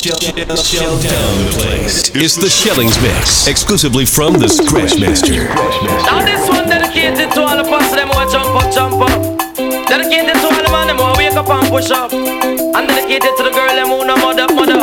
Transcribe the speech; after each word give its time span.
Down 0.00 0.16
the 0.16 1.52
place. 1.60 2.08
It's 2.16 2.40
the 2.40 2.48
Shellings 2.48 2.96
Mix, 3.04 3.46
exclusively 3.46 4.06
from 4.06 4.32
the 4.32 4.48
Scratchmaster. 4.48 5.44
Now 6.08 6.24
this 6.24 6.48
one 6.48 6.64
dedicated 6.64 7.28
to 7.36 7.44
all 7.44 7.52
the 7.52 7.68
past 7.68 7.92
them 7.92 8.08
who 8.08 8.24
jump 8.32 8.48
up, 8.56 8.72
jump 8.72 8.96
up. 8.96 9.20
Dedicated 9.60 10.40
to 10.40 10.46
all 10.48 10.56
the 10.56 10.72
man 10.72 10.88
them 10.88 10.96
who 10.96 11.12
wake 11.20 11.36
up 11.36 11.44
and 11.52 11.68
push 11.68 11.92
up. 11.92 12.16
And 12.16 12.88
dedicated 12.88 13.28
to 13.36 13.42
the 13.44 13.52
girl 13.52 13.68
them 13.76 13.92
who 13.92 14.08
no 14.08 14.16
mother, 14.16 14.48
mother. 14.48 14.80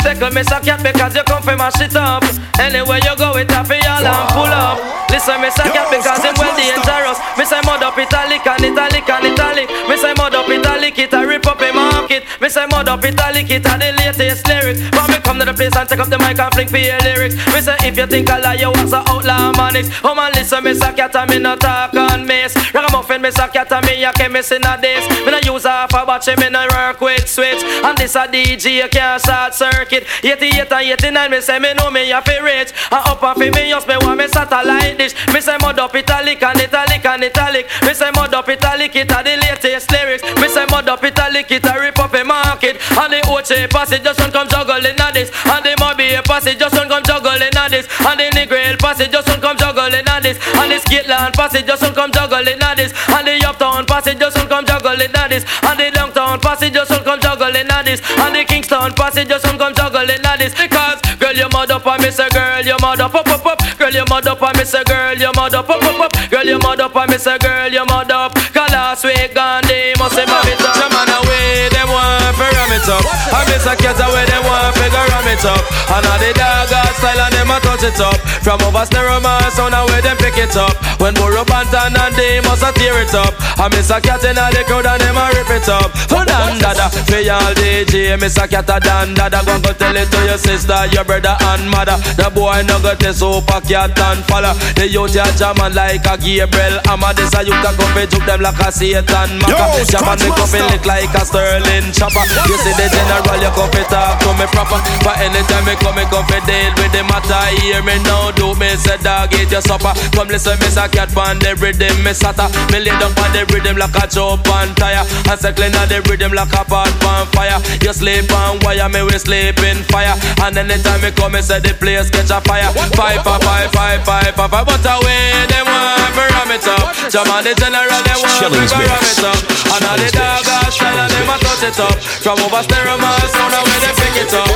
Tickle 0.00 0.32
me 0.32 0.40
suck 0.44 0.64
cat 0.64 0.80
because 0.80 1.12
you 1.12 1.24
come 1.28 1.42
from 1.44 1.60
my 1.60 1.68
shit 1.76 1.92
up. 1.92 2.24
Anywhere 2.56 3.04
you 3.04 3.12
go, 3.20 3.36
it 3.36 3.52
happy 3.52 3.76
all 3.84 4.08
and 4.08 4.28
pull 4.32 4.48
up. 4.48 4.80
Listen, 5.12 5.36
me 5.44 5.52
suck 5.52 5.68
cat 5.68 5.92
because 5.92 6.24
him 6.24 6.32
well 6.40 6.56
dangerous. 6.56 7.20
Me 7.36 7.44
say 7.44 7.60
mud 7.68 7.84
up 7.84 7.98
italic 8.00 8.40
and 8.40 8.72
italic 8.72 9.04
and 9.04 9.36
italic. 9.36 9.68
Me 9.84 10.00
say 10.00 10.16
mud 10.16 10.32
up 10.32 10.48
italic, 10.48 10.96
it 10.96 11.12
a 11.12 11.20
rip 11.28 11.44
up 11.44 11.60
a 12.04 12.14
market. 12.14 12.40
Me 12.40 12.48
say 12.48 12.66
mud 12.66 12.88
up 12.88 13.04
italic, 13.04 13.50
it 13.50 13.64
a 13.66 13.78
the 13.78 13.92
latest 13.98 14.46
lyrics. 14.46 14.80
But 14.90 15.08
me 15.08 15.18
come 15.20 15.38
to 15.38 15.44
the 15.44 15.54
place 15.54 15.76
and 15.76 15.88
take 15.88 15.98
up 15.98 16.08
the 16.08 16.18
mic 16.18 16.38
and 16.38 16.52
fling 16.54 16.68
for 16.68 16.78
your 16.78 16.98
lyrics. 17.00 17.34
Me 17.52 17.60
say 17.60 17.76
if 17.80 17.96
you 17.96 18.06
think 18.06 18.30
I 18.30 18.38
lie, 18.38 18.54
you 18.54 18.70
was 18.70 18.92
a 18.92 19.02
outlaw 19.08 19.52
manics. 19.56 19.88
Oh 20.02 20.14
man, 20.14 20.32
listen, 20.34 20.64
me 20.64 20.74
suck 20.74 20.96
cat 20.96 21.14
and 21.16 21.30
me 21.30 21.38
no 21.38 21.56
talk 21.56 21.94
on 21.94 22.26
miss. 22.26 22.54
Ragamuffin, 22.72 23.22
me 23.22 23.30
suck 23.30 23.52
cat 23.52 23.72
and 23.72 23.86
me 23.86 24.04
a 24.04 24.12
chemist 24.12 24.52
in 24.52 24.64
a 24.64 24.78
this. 24.80 25.08
Me 25.24 25.30
no 25.30 25.38
use 25.38 25.64
half 25.64 25.92
a 25.92 26.06
batch, 26.06 26.28
me 26.38 26.48
no 26.50 26.66
work 26.70 27.00
with 27.00 27.28
switch. 27.28 27.62
And 27.62 27.96
this 27.98 28.14
a 28.14 28.26
DJ, 28.26 28.82
you 28.82 28.88
can't 28.88 29.22
short 29.22 29.54
circuit. 29.54 30.06
88 30.22 30.72
and 30.72 31.00
89, 31.00 31.30
me 31.30 31.40
say 31.40 31.58
me 31.58 31.74
know 31.74 31.90
me 31.90 32.10
a 32.12 32.20
fi 32.22 32.38
rich. 32.38 32.72
And 32.90 33.02
up 33.06 33.22
and 33.22 33.36
fi 33.36 33.50
me 33.50 33.70
just 33.70 33.88
me 33.88 33.96
want 33.98 34.18
me 34.18 34.28
satellite 34.28 34.98
dish. 34.98 35.14
Me 35.32 35.40
say 35.40 35.56
mud 35.60 35.78
up 35.78 35.94
italic 35.94 36.42
and 36.42 36.60
italic 36.60 37.04
and 37.04 37.24
italic. 37.24 37.66
Me 37.82 37.94
say 37.94 38.10
mud 38.14 38.34
up 38.34 38.48
italic, 38.48 38.94
it 38.96 39.10
a 39.10 39.22
the 39.22 39.36
latest 39.36 39.90
lyrics. 39.90 40.22
Me 40.40 40.48
say 40.48 40.66
mud 40.66 40.88
up 40.88 41.02
italic, 41.02 41.50
it 41.50 41.64
a 41.64 41.80
rip 41.80 41.93
up 41.98 42.14
a 42.14 42.24
market. 42.24 42.80
And 42.98 43.12
the 43.12 43.20
Ochi 43.26 43.68
passage 43.70 44.02
just 44.02 44.18
don't 44.18 44.32
come 44.32 44.48
juggling 44.48 44.98
at 44.98 45.14
this. 45.14 45.30
And 45.46 45.64
the 45.64 45.74
Mobay 45.80 46.22
passage 46.24 46.58
just 46.58 46.74
don't 46.74 46.88
come 46.88 47.02
juggling 47.02 47.54
at 47.54 47.68
this. 47.70 47.86
And 48.00 48.20
the 48.20 48.28
Negril 48.36 48.78
passage 48.78 49.10
just 49.10 49.26
don't 49.26 49.40
come 49.40 49.56
juggling 49.56 50.06
at 50.06 50.22
this. 50.22 50.38
And 50.56 50.70
the 50.70 50.78
Skitland 50.78 51.34
passage 51.34 51.66
just 51.66 51.82
don't 51.82 51.94
come 51.94 52.12
juggling 52.12 52.60
at 52.60 52.76
this. 52.76 52.92
And 53.08 53.26
the 53.26 53.34
Uptown 53.46 53.86
passage 53.86 54.18
just 54.18 54.36
don't 54.36 54.48
come 54.48 54.66
juggling 54.66 55.14
at 55.14 55.28
this. 55.28 55.44
And 55.62 55.78
the 55.78 55.90
Downtown 55.90 56.40
passage 56.40 56.72
just 56.72 56.90
don't 56.90 57.04
come 57.04 57.20
juggling 57.20 57.68
at 57.68 57.84
this. 57.84 58.00
And 58.18 58.34
the 58.34 58.44
Kingston 58.44 58.92
passage 58.94 59.28
just 59.28 59.44
don't 59.44 59.58
come 59.58 59.74
juggling 59.74 60.24
at 60.24 60.38
this. 60.38 60.54
Because 60.54 61.00
girl, 61.18 61.32
you 61.32 61.48
mud 61.52 61.70
up 61.70 61.86
and 61.86 62.02
me 62.02 62.10
say 62.10 62.28
girl, 62.30 62.62
you 62.62 62.76
mud 62.80 63.00
up, 63.00 63.14
up, 63.14 63.26
up, 63.28 63.46
up. 63.46 63.58
Girl, 63.78 63.90
you 63.90 64.04
mud 64.08 64.26
up 64.26 64.42
and 64.42 64.58
me 64.58 64.64
say 64.64 64.84
girl, 64.84 65.14
you 65.14 65.30
mud 65.34 65.54
up, 65.54 65.68
up, 65.68 65.82
up, 65.82 66.00
up. 66.00 66.30
Girl, 66.30 66.44
you 66.44 66.58
mud 66.58 66.80
up 66.80 66.96
and 66.96 67.10
me 67.10 67.18
say 67.18 67.38
girl, 67.38 67.68
you 67.68 67.84
mud 67.86 68.10
up. 68.10 68.34
Cause 68.34 68.70
last 68.70 69.04
week 69.04 69.34
Gandhi 69.34 69.92
must 69.98 70.16
mom 70.16 70.46
it. 70.46 71.23
Man 71.54 71.70
them 71.70 71.86
want 71.86 72.34
to 72.34 72.42
ram 72.42 72.72
it 72.74 72.88
up. 72.90 73.04
I 73.30 73.46
miss 73.46 73.62
a 73.62 73.78
cat 73.78 73.94
away, 74.02 74.26
them 74.26 74.42
want 74.42 74.74
to 74.74 74.90
ram 74.90 75.28
it 75.30 75.44
up. 75.46 75.62
And 75.86 76.02
all 76.02 76.18
the 76.18 76.34
dog 76.34 76.83
style 77.04 77.20
and 77.20 77.34
them 77.36 77.52
a 77.52 77.60
touch 77.60 77.84
it 77.84 78.00
up. 78.00 78.16
From 78.40 78.60
over 78.64 78.84
stereo 78.88 79.20
man 79.20 79.44
sound 79.52 79.76
away 79.76 80.00
them 80.00 80.16
pick 80.16 80.40
it 80.40 80.56
up. 80.56 80.72
When 80.96 81.12
Burro 81.12 81.44
Bantan 81.44 81.92
and 81.92 82.14
they 82.16 82.40
must 82.40 82.64
a 82.64 82.72
tear 82.72 82.96
it 83.04 83.12
up. 83.12 83.36
I 83.60 83.68
miss 83.68 83.92
a 83.92 84.00
cat 84.00 84.24
in 84.24 84.40
the 84.40 84.62
crowd 84.64 84.88
and 84.88 85.00
them 85.04 85.20
a 85.20 85.28
rip 85.36 85.52
it 85.52 85.68
up. 85.68 85.92
Don 86.08 86.56
Dada, 86.58 86.88
for 87.04 87.20
y'all 87.20 87.52
DJ, 87.54 88.16
miss 88.18 88.40
a 88.40 88.48
cat 88.48 88.68
a 88.72 88.80
Don 88.80 89.12
Dada. 89.12 89.44
Go 89.44 89.60
go 89.60 89.72
tell 89.76 89.94
it 89.94 90.08
to 90.08 90.20
your 90.24 90.40
sister, 90.40 90.88
your 90.96 91.04
brother 91.04 91.36
and 91.52 91.68
mother. 91.68 92.00
The 92.16 92.32
boy 92.32 92.64
no 92.64 92.80
got 92.80 92.98
the 92.98 93.12
super 93.12 93.60
cat 93.68 93.92
and 94.00 94.24
follow. 94.24 94.56
The 94.74 94.88
youth 94.88 95.12
ya 95.12 95.28
jamming 95.36 95.76
like 95.76 96.08
a 96.08 96.16
Gabriel. 96.16 96.80
Amma 96.88 97.12
this 97.12 97.36
a 97.36 97.44
youth 97.44 97.60
a 97.60 97.70
come 97.76 97.92
fi 97.92 98.08
juke 98.08 98.24
them 98.24 98.40
like 98.40 98.60
a 98.64 98.72
Satan 98.72 99.30
Maka. 99.44 99.84
Jamming 99.92 100.32
come 100.32 100.48
fi 100.48 100.60
lick 100.72 100.84
like 100.88 101.12
a 101.12 101.22
Sterling 101.22 101.92
chopper. 101.92 102.24
You 102.48 102.56
see 102.64 102.72
the 102.74 102.88
general, 102.88 103.36
you 103.36 103.52
come 103.52 103.70
fi 103.70 103.84
talk 103.92 104.24
to 104.24 104.32
me 104.40 104.46
proper. 104.48 104.80
But 105.04 105.20
anytime 105.20 105.68
me 105.68 105.76
come, 105.76 106.00
me 106.00 106.04
come 106.08 106.24
fi 106.26 106.40
deal 106.48 106.72
with 106.80 106.93
the 106.94 107.02
matter. 107.10 107.42
Hear 107.58 107.82
me 107.82 107.98
now, 108.06 108.30
do 108.38 108.54
me 108.54 108.70
say 108.78 108.96
dog 109.02 109.34
eat 109.34 109.50
your 109.50 109.60
supper. 109.60 109.90
Come 110.14 110.30
listen, 110.30 110.54
me 110.62 110.70
say 110.70 110.86
cat 110.94 111.10
pan 111.10 111.42
the 111.42 111.58
rhythm, 111.58 111.98
me 112.06 112.14
sata. 112.14 112.46
Me 112.70 112.78
lay 112.78 112.94
down 113.02 113.10
pan 113.18 113.34
the 113.34 113.42
rhythm 113.50 113.76
like 113.76 113.98
a 113.98 114.06
jump 114.06 114.46
on 114.46 114.70
tire. 114.78 115.02
And 115.26 115.38
circling 115.42 115.74
on 115.74 115.90
the 115.90 115.98
rhythm 116.06 116.32
like 116.32 116.54
a 116.54 116.62
pot 116.62 116.94
on 117.02 117.26
fire. 117.34 117.58
You 117.82 117.92
sleep 117.92 118.30
on 118.30 118.62
wire, 118.62 118.86
me 118.88 119.02
we 119.02 119.18
sleep 119.18 119.58
in 119.66 119.82
fire. 119.90 120.14
And 120.46 120.54
anytime 120.54 121.02
me 121.02 121.10
come, 121.10 121.34
me 121.34 121.42
say 121.42 121.58
the 121.58 121.74
place 121.74 122.08
catch 122.14 122.30
a 122.30 122.38
fire. 122.46 122.70
Five, 122.94 123.26
five, 123.26 123.42
five, 123.42 123.70
five, 123.74 124.00
five, 124.06 124.32
five, 124.38 124.50
five. 124.54 124.66
But 124.66 124.86
away 124.86 125.34
they 125.50 125.62
want 125.66 126.14
to 126.14 126.24
ram 126.30 126.50
it 126.54 126.66
up. 126.70 126.94
Jam 127.10 127.26
the 127.42 127.52
general, 127.58 128.00
they 128.06 128.16
want 128.22 128.38
to 128.38 128.46
ram 128.54 128.62
it 128.62 129.22
up. 129.26 129.38
And 129.74 129.82
all 129.82 129.98
the 129.98 130.08
dog 130.14 130.46
style 130.70 130.98
and 131.02 131.10
them 131.10 131.26
a 131.26 131.36
touch 131.42 131.66
it 131.66 131.80
up. 131.82 131.98
From 132.22 132.38
over 132.38 132.62
stereo, 132.62 132.94
man, 133.02 133.18
sound 133.34 133.54
away 133.58 133.78
they 133.82 133.94
pick 133.98 134.16
it 134.22 134.34
up. 134.38 134.46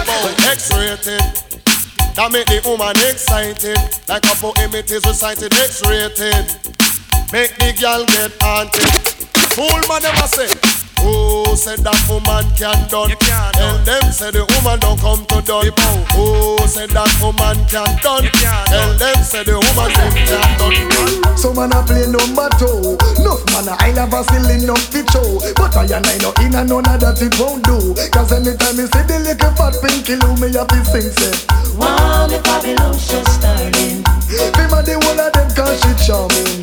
X-rated. 0.55 1.48
That 2.19 2.33
make 2.33 2.47
the 2.47 2.59
woman 2.67 2.99
excited. 3.07 3.79
Like 4.09 4.27
a 4.27 4.35
poem 4.43 4.75
it 4.75 4.91
is 4.91 5.07
recited 5.07 5.55
X-rated. 5.55 6.51
Make 7.31 7.55
the 7.55 7.71
girl 7.79 8.03
get 8.11 8.35
haunted. 8.43 8.91
Fool 9.55 9.79
man 9.87 10.03
never 10.03 10.27
say. 10.27 10.78
Who 11.03 11.57
said 11.57 11.81
that 11.87 11.99
woman 12.09 12.45
can't 12.55 12.89
done. 12.91 13.11
Tell 13.19 13.79
them 13.85 14.13
said 14.13 14.35
the 14.35 14.45
woman 14.59 14.79
don't 14.81 14.99
come 15.01 15.25
to 15.27 15.43
done. 15.43 15.71
Who 16.15 16.59
said 16.67 16.91
that 16.91 17.11
woman 17.23 17.59
can't 17.67 17.99
done. 18.03 18.27
Tell 18.33 18.93
them 18.99 19.19
said 19.23 19.47
the 19.47 19.59
woman 19.59 19.91
them 19.95 20.13
can 20.27 20.43
done. 20.59 21.37
Some 21.37 21.55
man 21.57 21.73
a 21.73 21.83
play 21.83 22.07
number 22.07 22.51
two. 22.59 22.99
Nuff 23.23 23.43
man 23.55 23.71
a 23.71 23.75
I 23.79 23.91
love 23.95 24.13
a 24.13 24.23
still 24.27 24.51
enough 24.51 24.91
to 24.91 25.01
show. 25.11 25.39
But 25.55 25.77
I 25.77 25.87
and 25.87 26.07
I 26.07 26.19
know 26.19 26.33
in 26.43 26.55
and 26.55 26.69
none 26.69 26.87
of 26.87 27.01
that 27.01 27.23
it 27.23 27.35
won't 27.39 27.63
do. 27.65 27.95
Cause 28.11 28.33
anytime 28.33 28.77
me 28.77 28.87
see 28.91 29.05
the 29.07 29.19
little 29.23 29.53
fat 29.55 29.75
pinky 29.79 30.17
loo, 30.19 30.35
me 30.43 30.51
have 30.55 30.67
to 30.69 30.85
sing 30.85 31.11
say. 31.15 31.35
Wow, 31.79 32.27
the 32.27 32.43
Babylon's 32.43 33.07
just 33.07 33.39
starting. 33.39 34.18
Them 34.29 34.73
a 34.77 34.83
the 34.85 35.01
one 35.09 35.21
of 35.21 35.33
them 35.33 35.49
cause 35.57 35.81
she 35.81 35.93
charming. 36.05 36.61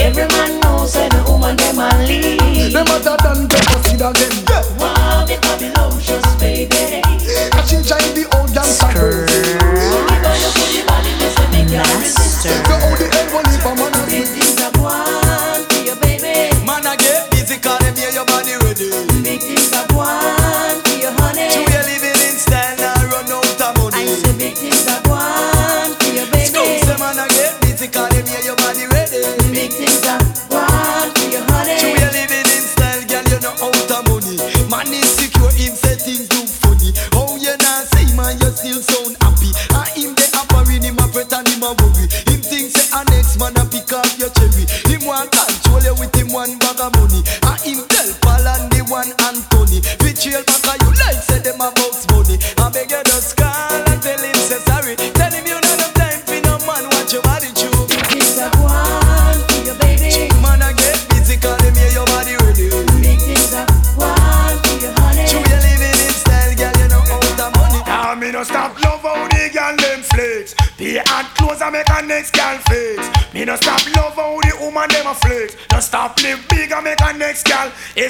Every 0.00 0.28
man 0.36 0.60
knows 0.60 0.92
that 0.94 1.08
the 1.12 1.24
woman 1.24 1.56
them 1.56 1.80
a 1.80 1.88
lead. 2.04 2.72
Them 2.72 2.86
hotter 2.86 3.16
than 3.24 3.48
pepper 3.48 3.80
seed 3.88 4.04
again. 4.04 4.32
Yeah. 4.48 4.60
Wow, 4.76 5.24
the 5.24 5.40
Babylon's 5.40 6.04
just 6.04 6.28
baby. 6.36 7.00
Cause 7.56 7.68
she 7.72 7.80
drive 7.80 8.12
the 8.12 8.28
old 8.36 8.52
gangster 8.52 8.92
crazy. 8.92 9.56
We 9.56 10.16
gonna 10.20 10.48
put 10.52 10.68
the 10.76 10.82
body 10.84 11.12
just 11.16 11.36
to 11.40 11.44
make 11.48 11.72
you 11.72 11.80
resist. 12.04 12.44
So 12.44 12.52
how 12.68 12.76
oh, 12.84 12.92
the 12.96 13.08
hell 13.08 13.28
will 13.32 13.48
if 13.48 13.64
a 13.64 13.72
man 13.80 13.96
a 13.96 14.02
Big 14.04 14.26
see? 14.28 14.40
things 14.44 14.60
one 14.76 15.64
for 15.72 15.80
your 15.80 15.96
baby. 16.04 16.52
Man, 16.68 16.84
I 16.84 16.96
get 17.00 17.30
busy, 17.32 17.56
call 17.56 17.80
them 17.80 17.96
here, 17.96 18.12
your 18.12 18.28
body 18.28 18.60
ready. 18.60 18.92
Big 19.24 19.40
things 19.40 19.72
are 19.72 19.88
one 19.96 20.76
for 20.84 20.96
your 21.00 21.16
honey. 21.16 21.48
You 21.48 21.64
are 21.64 21.84
living 21.88 22.20
in 22.28 22.36
style, 22.36 22.76
now 22.76 23.08
run 23.08 23.28
out 23.32 23.56
of 23.56 23.72
money. 23.80 24.04
I 24.04 24.14
say 24.20 24.36
big 24.36 24.52
things 24.56 24.84
are 24.84 25.00
one 25.00 25.08
for 25.08 25.08
your 25.08 25.09
say 26.90 26.98
man, 26.98 27.18
I 27.18 27.28
get 27.28 27.60
busy, 27.62 27.88
call 27.88 28.08
them 28.08 28.26
here, 28.26 28.42
your 28.42 28.56
body 28.56 28.86
ready. 28.90 29.22
Big 29.54 29.70
things 29.70 30.02
are 30.06 30.22
one 30.50 31.10
for 31.14 31.28
your 31.30 31.44
honey. 31.50 31.78
You 31.78 31.94
are 31.94 32.10
living 32.10 32.46
in 32.50 32.62
style, 32.66 33.02
girl, 33.06 33.24
you 33.30 33.38
know 33.40 33.54
out 33.62 33.90
of 33.90 34.02
money. 34.10 34.36
Man 34.66 34.90
is 34.90 35.06
secure, 35.14 35.50
him 35.54 35.74
say 35.74 35.96
things 35.96 36.26
look 36.34 36.48
funny. 36.48 36.90
Oh, 37.14 37.36
you 37.36 37.54
not 37.62 37.86
say, 37.94 38.06
man, 38.16 38.38
you 38.40 38.50
still 38.50 38.82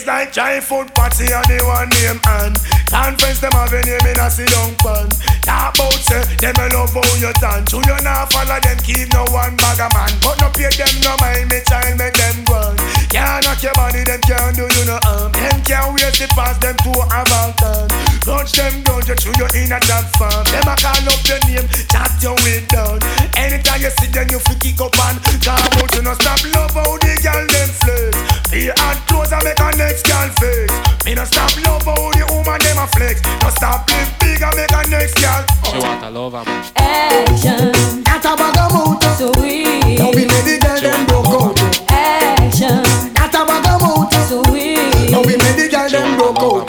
It's 0.01 0.07
like 0.07 0.33
giant 0.33 0.65
food 0.65 0.89
party 0.95 1.29
and 1.29 1.45
the 1.45 1.61
one 1.61 1.93
name 1.93 2.17
and 2.25 2.57
conference 2.89 3.37
them 3.45 3.53
have 3.53 3.69
a 3.69 3.85
name 3.85 4.01
in 4.01 4.17
a 4.17 4.31
sit 4.33 4.49
down 4.49 4.73
pan. 4.81 5.13
Talk 5.45 5.77
about 5.77 5.93
say 5.93 6.25
them 6.41 6.57
a 6.57 6.73
love 6.73 6.97
how 6.97 7.05
you 7.21 7.29
dance. 7.37 7.69
You 7.69 7.85
you 7.85 8.01
not 8.01 8.33
follow 8.33 8.57
them 8.65 8.79
keep 8.81 9.13
no 9.13 9.29
one 9.29 9.61
bag 9.61 9.77
of 9.77 9.93
man. 9.93 10.17
But 10.25 10.41
no 10.41 10.49
pay 10.57 10.73
them 10.73 11.05
no 11.05 11.13
mind 11.21 11.53
me 11.53 11.61
child 11.69 12.01
make 12.01 12.17
them 12.17 12.49
run 12.49 12.90
can't 13.31 13.47
knock 13.47 13.63
your 13.63 13.75
body, 13.75 14.03
them 14.03 14.21
can't 14.27 14.57
do 14.57 14.67
you 14.67 14.85
no 14.91 14.99
harm. 15.07 15.31
Them 15.31 15.63
can't 15.63 15.95
waste 15.95 16.19
the 16.19 16.27
past, 16.35 16.59
them 16.59 16.75
too 16.83 16.91
have 17.15 17.31
all 17.31 17.53
time. 17.63 17.87
Punch 18.27 18.53
them 18.59 18.83
down, 18.83 19.03
just 19.07 19.23
through 19.23 19.39
your 19.39 19.51
inner 19.55 19.79
dance 19.87 20.11
form. 20.19 20.43
Them 20.51 20.67
a 20.67 20.75
call 20.75 21.07
up 21.07 21.23
your 21.31 21.39
name, 21.47 21.69
chat 21.87 22.11
your 22.19 22.35
way 22.43 22.67
down. 22.67 22.99
Anytime 23.39 23.87
you 23.87 23.93
see 24.03 24.11
them, 24.11 24.27
you 24.35 24.43
feel 24.43 24.59
kick 24.59 24.83
up 24.83 24.99
and 24.99 25.19
come 25.39 25.63
out. 25.63 25.95
You 25.95 26.03
no 26.03 26.13
stop 26.19 26.43
love 26.59 26.75
how 26.75 26.99
the 26.99 27.13
girl 27.23 27.47
them 27.47 27.71
flex. 27.79 28.13
Be 28.51 28.67
and 28.67 28.99
close 29.07 29.31
and 29.31 29.45
make 29.47 29.63
a 29.63 29.69
next 29.79 30.11
girl 30.11 30.29
face. 30.43 30.75
Me 31.07 31.15
no 31.15 31.23
stop 31.23 31.55
love 31.63 31.87
how 31.87 32.11
the 32.11 32.27
woman 32.35 32.59
them 32.59 32.83
a 32.83 32.87
flex. 32.99 33.23
No 33.47 33.49
stop 33.55 33.87
live 33.95 34.11
big 34.19 34.43
and 34.43 34.55
make 34.59 34.75
a 34.75 34.83
next 34.91 35.15
girl. 35.23 35.43
Oh. 35.47 35.71
She 35.71 35.79
want 35.79 36.03
a 36.03 36.11
lover. 36.11 36.43
Action. 36.75 38.03
That's 38.03 38.27
a 38.27 38.35
bag 38.35 38.59
of 38.59 38.75
motor. 38.75 39.15
So 39.15 39.31
we. 39.39 39.95
Don't 39.95 40.19
be 40.19 40.27
ready, 40.27 40.59
girl, 40.59 40.83
them 40.83 41.07
broke 41.07 41.31
out 41.31 41.90
satisfaction. 42.37 42.83
That 43.15 43.35
a 43.35 43.43
bag 43.47 43.67
of 43.67 43.83
out. 43.83 44.13
So 44.29 44.43
we. 44.53 44.75
Now 45.11 45.23
we 45.23 45.37
made 45.37 45.57
the 45.59 45.69
girl 45.71 45.89
them 45.89 46.17
broke 46.17 46.39
out. 46.39 46.69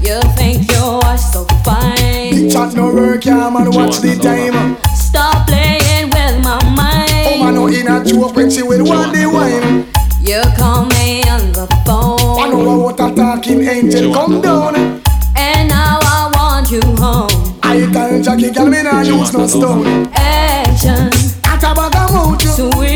You 0.00 0.20
think 0.36 0.70
you 0.70 0.84
are 1.04 1.18
so 1.18 1.44
fine? 1.64 2.30
Big 2.30 2.52
chat 2.52 2.74
no 2.74 2.92
work, 2.92 3.24
yeah 3.24 3.48
man. 3.50 3.70
Watch 3.72 3.98
the 3.98 4.16
time. 4.16 4.76
Stop 4.94 5.46
playing 5.46 6.10
with 6.10 6.44
my 6.44 6.58
mind. 6.74 7.26
Oh 7.26 7.44
man, 7.44 7.54
no 7.54 7.66
in 7.68 7.88
a 7.88 8.04
joke 8.04 8.36
when 8.36 8.50
she 8.50 8.62
with 8.62 8.86
one 8.86 9.12
day 9.12 9.26
wine. 9.26 9.86
You 10.20 10.42
call 10.56 10.86
me 10.86 11.22
on 11.28 11.52
the 11.52 11.66
phone. 11.84 12.40
I 12.40 12.48
know 12.48 12.78
what 12.78 13.00
a 13.00 13.14
talking 13.14 13.62
angel 13.62 14.12
come 14.12 14.40
down. 14.40 14.76
And 15.36 15.68
now 15.68 15.98
I 16.00 16.30
want 16.34 16.70
you 16.70 16.80
home. 16.96 17.58
I 17.62 17.90
tell 17.92 18.22
Jackie, 18.22 18.50
girl, 18.50 18.66
me 18.66 18.82
nah 18.82 19.00
use 19.00 19.32
no 19.32 19.46
stone. 19.46 20.08
Action. 20.14 21.10
At 21.44 21.62
a 21.62 21.72
about 21.72 21.94
of 21.94 22.14
out. 22.14 22.42
So 22.42 22.70
we. 22.78 22.93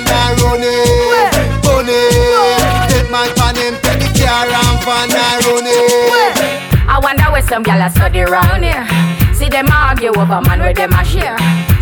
and 0.00 0.08
I 0.08 0.32
run 0.40 0.64
it. 0.64 1.64
run 1.64 1.88
it. 1.88 2.88
take 2.88 3.10
my 3.10 3.28
pan 3.36 3.56
him, 3.56 3.74
take 3.84 4.00
the 4.00 4.08
car 4.16 4.48
and 4.48 4.78
van 4.84 5.10
I 5.12 5.36
run 5.44 5.66
it. 5.68 6.88
I 6.88 6.98
wonder 6.98 7.28
where 7.30 7.42
some 7.42 7.64
gyal 7.64 7.84
are 7.84 7.90
study 7.90 8.20
round 8.20 8.64
here. 8.64 8.86
See 9.34 9.48
them 9.48 9.68
argue 9.70 10.12
over 10.16 10.40
man 10.42 10.60
where 10.60 10.74
them 10.74 10.92
a 10.92 11.04
share. 11.04 11.36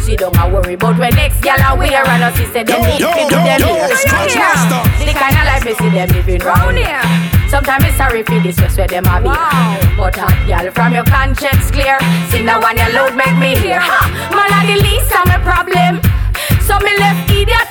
She 0.04 0.16
don't 0.16 0.36
a 0.36 0.48
worry 0.48 0.74
about 0.74 0.98
where 0.98 1.12
next 1.12 1.40
gyal 1.40 1.60
are 1.62 1.76
wear 1.76 2.04
and 2.04 2.24
us. 2.24 2.36
She 2.36 2.46
said 2.46 2.66
them 2.66 2.82
need 2.82 2.98
to 2.98 3.24
do 3.28 3.38
them 3.38 3.60
here. 3.62 3.88
The 3.88 5.14
kind 5.14 5.36
of 5.36 5.44
life 5.46 5.64
we 5.64 5.74
see 5.74 5.90
them 5.90 6.08
living 6.10 6.42
round 6.42 6.76
here. 6.78 7.02
Sometimes 7.48 7.84
it's 7.84 7.96
sorry 7.96 8.22
for 8.22 8.38
this 8.40 8.56
just 8.56 8.76
where 8.76 8.88
them 8.88 9.06
a 9.06 9.20
be. 9.20 9.32
But 9.96 10.16
hot 10.16 10.36
girl 10.46 10.70
from 10.72 10.92
your 10.92 11.04
conscience 11.04 11.70
clear. 11.70 11.98
See 12.30 12.42
now 12.42 12.60
one 12.60 12.76
you 12.76 12.88
load 12.92 13.16
make 13.16 13.36
me 13.36 13.56
hear. 13.56 13.80
Man, 14.32 14.50
are 14.52 14.66
the 14.66 14.76
least 14.80 15.12
of 15.16 15.24
my 15.24 15.40
problem. 15.40 16.00
So 16.68 16.76
me 16.84 16.92
left 17.00 17.30
idiot 17.32 17.67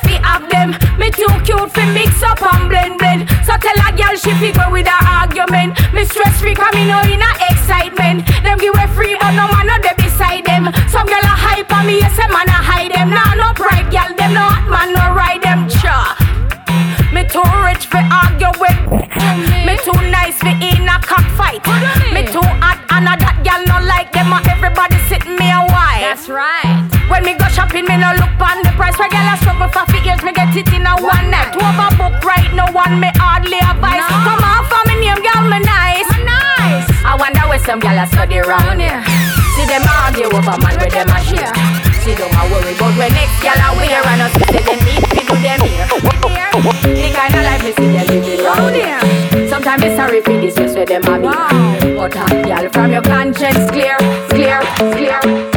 them. 0.49 0.77
Me 0.97 1.09
too 1.09 1.29
cute 1.41 1.71
for 1.71 1.87
mix 1.93 2.21
up 2.21 2.41
and 2.41 2.69
blend 2.69 2.97
blend. 2.99 3.29
So 3.45 3.57
tell 3.57 3.79
a 3.81 3.89
girl 3.95 4.15
she 4.17 4.31
fi 4.37 4.51
go 4.53 4.69
with 4.69 4.87
her 4.87 5.03
argument. 5.05 5.77
Me 5.93 6.05
stress 6.05 6.37
free 6.39 6.53
cause 6.53 6.73
me 6.73 6.85
no 6.85 7.01
in 7.09 7.21
a 7.21 7.31
excitement. 7.49 8.27
Them 8.43 8.57
give 8.57 8.75
a 8.75 8.87
free 8.93 9.17
but 9.19 9.33
no 9.33 9.47
man 9.49 9.65
no 9.67 9.75
they 9.81 9.95
beside 9.97 10.45
them. 10.45 10.69
Some 10.89 11.07
girl 11.07 11.23
a 11.23 11.33
hype 11.33 11.71
on 11.73 11.85
me, 11.87 11.99
yes 11.99 12.17
a 12.19 12.27
man 12.29 12.47
a 12.49 12.59
hide 12.59 12.91
them. 12.91 13.09
Nah 13.09 13.33
no 13.33 13.53
pride, 13.53 13.89
girl 13.89 14.11
them 14.13 14.33
no 14.33 14.45
hot 14.45 14.65
man 14.69 14.93
no 14.93 15.03
ride 15.15 15.41
them. 15.41 15.69
Cha. 15.69 16.13
Me 17.13 17.23
too 17.25 17.45
rich 17.65 17.87
for 17.87 18.03
argue 18.11 18.53
with. 18.61 18.77
Me 19.65 19.73
too 19.83 19.99
nice 20.11 20.37
for 20.37 20.53
in 20.61 20.87
a 20.87 20.97
cockfight. 21.01 21.63
Me 22.13 22.21
too 22.27 22.45
hot 22.61 22.79
and 22.91 23.07
a 23.07 23.15
that 23.17 23.41
girl 23.41 23.63
no 23.65 23.77
like 23.85 24.11
them. 24.13 24.33
Everybody 24.33 24.97
sitting 25.07 25.35
me 25.35 25.49
a 25.49 25.63
white. 25.71 26.03
That's 26.03 26.29
right. 26.29 26.96
When 27.09 27.23
me 27.23 27.33
go 27.39 27.47
shopping, 27.47 27.85
me 27.85 27.95
no 27.97 28.11
look 28.19 28.35
on 28.39 28.59
the 28.63 28.71
price. 28.75 28.97
Where 28.99 29.09
girl 29.09 29.27
a 29.31 29.35
struggle 29.39 29.71
for 29.71 29.87
years, 30.03 30.23
me 30.23 30.31
get 30.31 30.55
it 30.55 30.67
in 30.75 30.87
a 30.87 30.95
one 30.99 31.31
night. 31.31 31.51
Two 31.55 31.63
book 31.99 32.15
right 32.23 32.51
no 32.55 32.65
one 32.71 32.99
me 32.99 33.11
hardly 33.15 33.59
advice. 33.59 34.03
Come 34.07 34.43
on 34.43 34.63
for 34.67 34.81
me 34.87 34.99
name, 35.03 35.19
girl, 35.19 35.43
me 35.47 35.59
nice. 35.63 36.07
Me 36.15 36.23
nice. 36.23 36.87
I 37.03 37.15
wonder 37.19 37.43
where 37.47 37.59
some 37.59 37.79
girl 37.79 37.95
a 37.95 38.05
study 38.07 38.39
round 38.39 38.79
here. 38.79 39.03
See 39.55 39.65
them 39.67 39.83
argue 39.87 40.31
over 40.31 40.57
man 40.59 40.75
with 40.79 40.91
them 40.95 41.09
a 41.11 41.19
share. 41.23 41.51
See 42.03 42.15
them 42.15 42.31
a 42.31 42.41
worry 42.51 42.75
about 42.75 42.95
when 42.95 43.11
next 43.15 43.35
girl 43.43 43.55
a 43.55 43.69
wear 43.75 44.03
and 44.03 44.21
us 44.27 44.33
say 44.47 44.63
them 44.63 44.79
need 44.87 45.03
to 45.07 45.21
do 45.27 45.35
them 45.43 45.59
here. 45.63 45.87
The 46.91 47.09
kind 47.15 47.33
of 47.35 47.43
life 47.43 47.63
me 47.63 47.71
see 47.71 47.89
them 47.91 48.07
living 48.07 48.43
round 48.43 48.75
here. 48.75 49.47
Sometimes 49.47 49.83
it's 49.83 49.95
sorry 49.95 50.21
for 50.21 50.35
this 50.39 50.55
just 50.55 50.75
where 50.75 50.85
them 50.85 51.03
a 51.07 51.15
be. 51.19 51.31
But 51.95 52.15
a 52.15 52.25
girl 52.43 52.69
from 52.71 52.91
your 52.91 53.01
conscience 53.01 53.69
clear, 53.71 53.97
clear, 54.29 54.59
clear. 54.91 55.56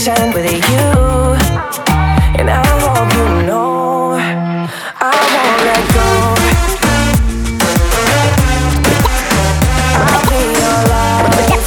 Patient 0.09 0.33
with 0.33 0.51
you. 0.51 0.85
And 2.39 2.49
I 2.49 2.65
hope 2.65 3.13
you 3.13 3.27
know 3.45 4.17
I 4.17 5.13
won't 5.33 5.61
let 5.67 5.83
go. 5.95 6.07
I'll 10.01 10.23
be 10.29 10.39
your 10.59 10.79
lifeline. 10.89 11.61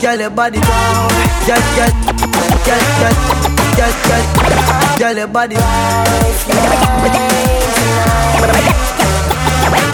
Girl, 0.00 0.18
your 0.18 0.30
body 0.30 0.60
go. 0.60 0.66
Get, 1.46 1.62
get, 1.76 1.92
get, 2.66 2.82
get, 3.00 3.22
get, 3.76 3.94
get. 4.08 4.24
Girl, 4.98 5.16
your 5.16 5.28
body. 5.28 5.56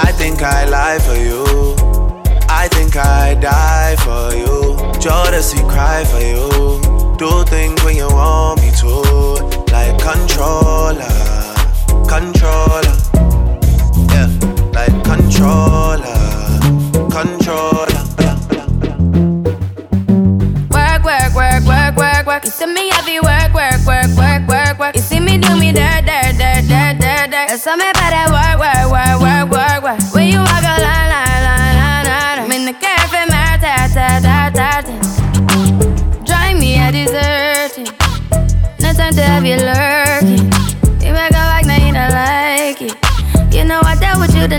I 0.00 0.12
think 0.12 0.42
I 0.42 0.64
lie 0.64 0.98
for 1.00 1.16
you. 1.16 1.44
I 2.48 2.68
think 2.68 2.96
I 2.96 3.34
die 3.34 3.96
for 4.06 4.34
you. 4.34 4.76
Jodeci 5.02 5.60
cry 5.68 6.04
for 6.04 6.20
you. 6.20 6.48
Do 7.16 7.44
things 7.50 7.82
when 7.84 7.96
you 7.96 8.06
want 8.06 8.60
me 8.62 8.70
to, 8.82 8.92
like 9.74 9.98
controller, 9.98 11.02
controller, 12.06 12.96
yeah, 14.14 14.28
like 14.72 14.94
controller, 15.02 16.22
controller. 17.10 18.04
Work, 20.70 21.02
work, 21.04 21.34
work, 21.34 21.64
work, 21.66 21.96
work, 21.96 22.26
work. 22.26 22.44
You 22.44 22.50
see 22.50 22.66
me 22.66 22.88
heavy 22.90 23.18
work, 23.18 23.52
work, 23.52 23.84
work, 23.84 24.10
work, 24.16 24.48
work, 24.48 24.78
work. 24.78 24.94
You 24.94 25.02
see 25.02 25.18
me 25.20 25.38
do 25.38 25.56
me 25.58 25.72
there, 25.72 26.02
there, 26.02 26.32
there, 26.32 26.62
dirt, 26.62 26.87
dirt. 27.48 27.64
That's 27.64 27.66
me 27.66 27.92
by 27.94 28.10
that 28.10 28.28
work, 28.30 28.58
work, 28.60 28.90
work, 28.92 29.20
work, 29.20 29.50
work, 29.50 29.82
work. 29.82 30.14
When 30.14 30.28
you 30.28 30.38
walk 30.38 30.62
a 30.62 30.76
line, 30.80 31.08
line, 31.08 31.42
line, 31.44 31.76
line, 31.76 32.06
line. 32.06 32.38
I'm 32.44 32.52
in 32.52 32.64
the 32.64 32.72
cafe, 32.72 33.24
my 33.26 33.56
ta, 33.60 33.88
ta, 33.92 34.20
ta, 34.22 34.50
ta, 34.52 34.82
ta. 34.82 34.94
Drive 36.24 36.58
me 36.58 36.78
a 36.78 36.92
deserting. 36.92 37.88
No 38.80 38.92
time 38.92 39.14
to 39.14 39.22
have 39.22 39.44
you 39.44 39.56
lurking. 39.56 40.50
You 41.00 41.12
make 41.12 41.30
a 41.32 41.44
like, 41.48 41.66
now 41.66 41.76
you 41.76 41.92
don't 41.92 42.12
like 42.12 42.82
it. 42.82 42.94
You 43.54 43.64
know 43.64 43.80
I 43.82 43.96
dealt 43.98 44.20
with 44.20 44.34
you 44.34 44.46
the 44.46 44.58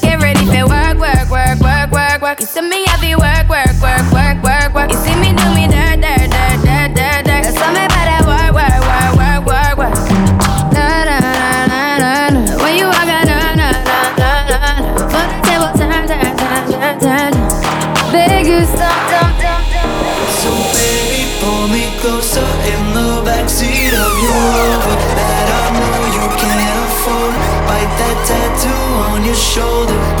work. 2.31 2.39
You 2.39 2.45
see 2.45 2.61
me 2.61 2.85
heavy 2.87 3.15
work, 3.15 3.49
work, 3.49 3.75
work, 3.81 4.07
work, 4.11 4.43
work, 4.43 4.73
work. 4.73 4.91
You 4.91 4.97
see 5.03 5.15
me 5.19 5.35
do 5.35 5.45
me 5.51 5.67
dirt, 5.67 5.99
dirt, 5.99 6.31
dirt, 6.31 6.59
dirt, 6.63 6.89
dirt, 6.95 7.21
dirt. 7.27 7.43
There's 7.43 7.57
something 7.59 7.87
about 7.91 8.07
that 8.07 8.23
work, 8.31 8.51
work, 8.55 8.81
work, 8.87 9.11
work, 9.19 9.41
work, 9.51 9.75
work. 9.81 9.95
Na 10.71 11.03
na 11.07 11.17
na 11.19 11.33
na 11.71 11.81
na 12.03 12.11
na. 12.31 12.39
When 12.63 12.73
you 12.79 12.87
walk 12.87 13.09
out, 13.15 13.27
na 13.27 13.35
na 13.35 13.59
na 13.59 13.67
na 14.15 14.29
na 14.47 14.59
na. 14.63 14.71
Put 15.11 15.27
the 15.27 15.39
table, 15.43 15.71
turn, 15.75 16.03
turn, 16.07 16.31
turn, 16.39 16.63
turn, 16.71 16.95
turn. 17.03 17.33
Big 18.15 18.47
you 18.47 18.63
stop, 18.63 18.99
dump, 19.11 19.35
dump, 19.43 19.65
dump. 19.75 19.91
So 20.39 20.51
baby, 20.71 21.27
pull 21.43 21.67
me 21.67 21.83
closer 21.99 22.47
in 22.71 22.81
the 22.95 23.09
backseat 23.27 23.91
of 23.91 24.13
your 24.23 24.39
Rover 24.55 24.97
that 25.19 25.47
I 25.51 25.65
know 25.75 25.99
you 26.15 26.25
can't 26.39 26.79
afford. 26.87 27.35
Bite 27.67 27.93
that 27.99 28.17
tattoo 28.23 28.83
on 29.11 29.19
your 29.27 29.35
shoulder 29.35 30.20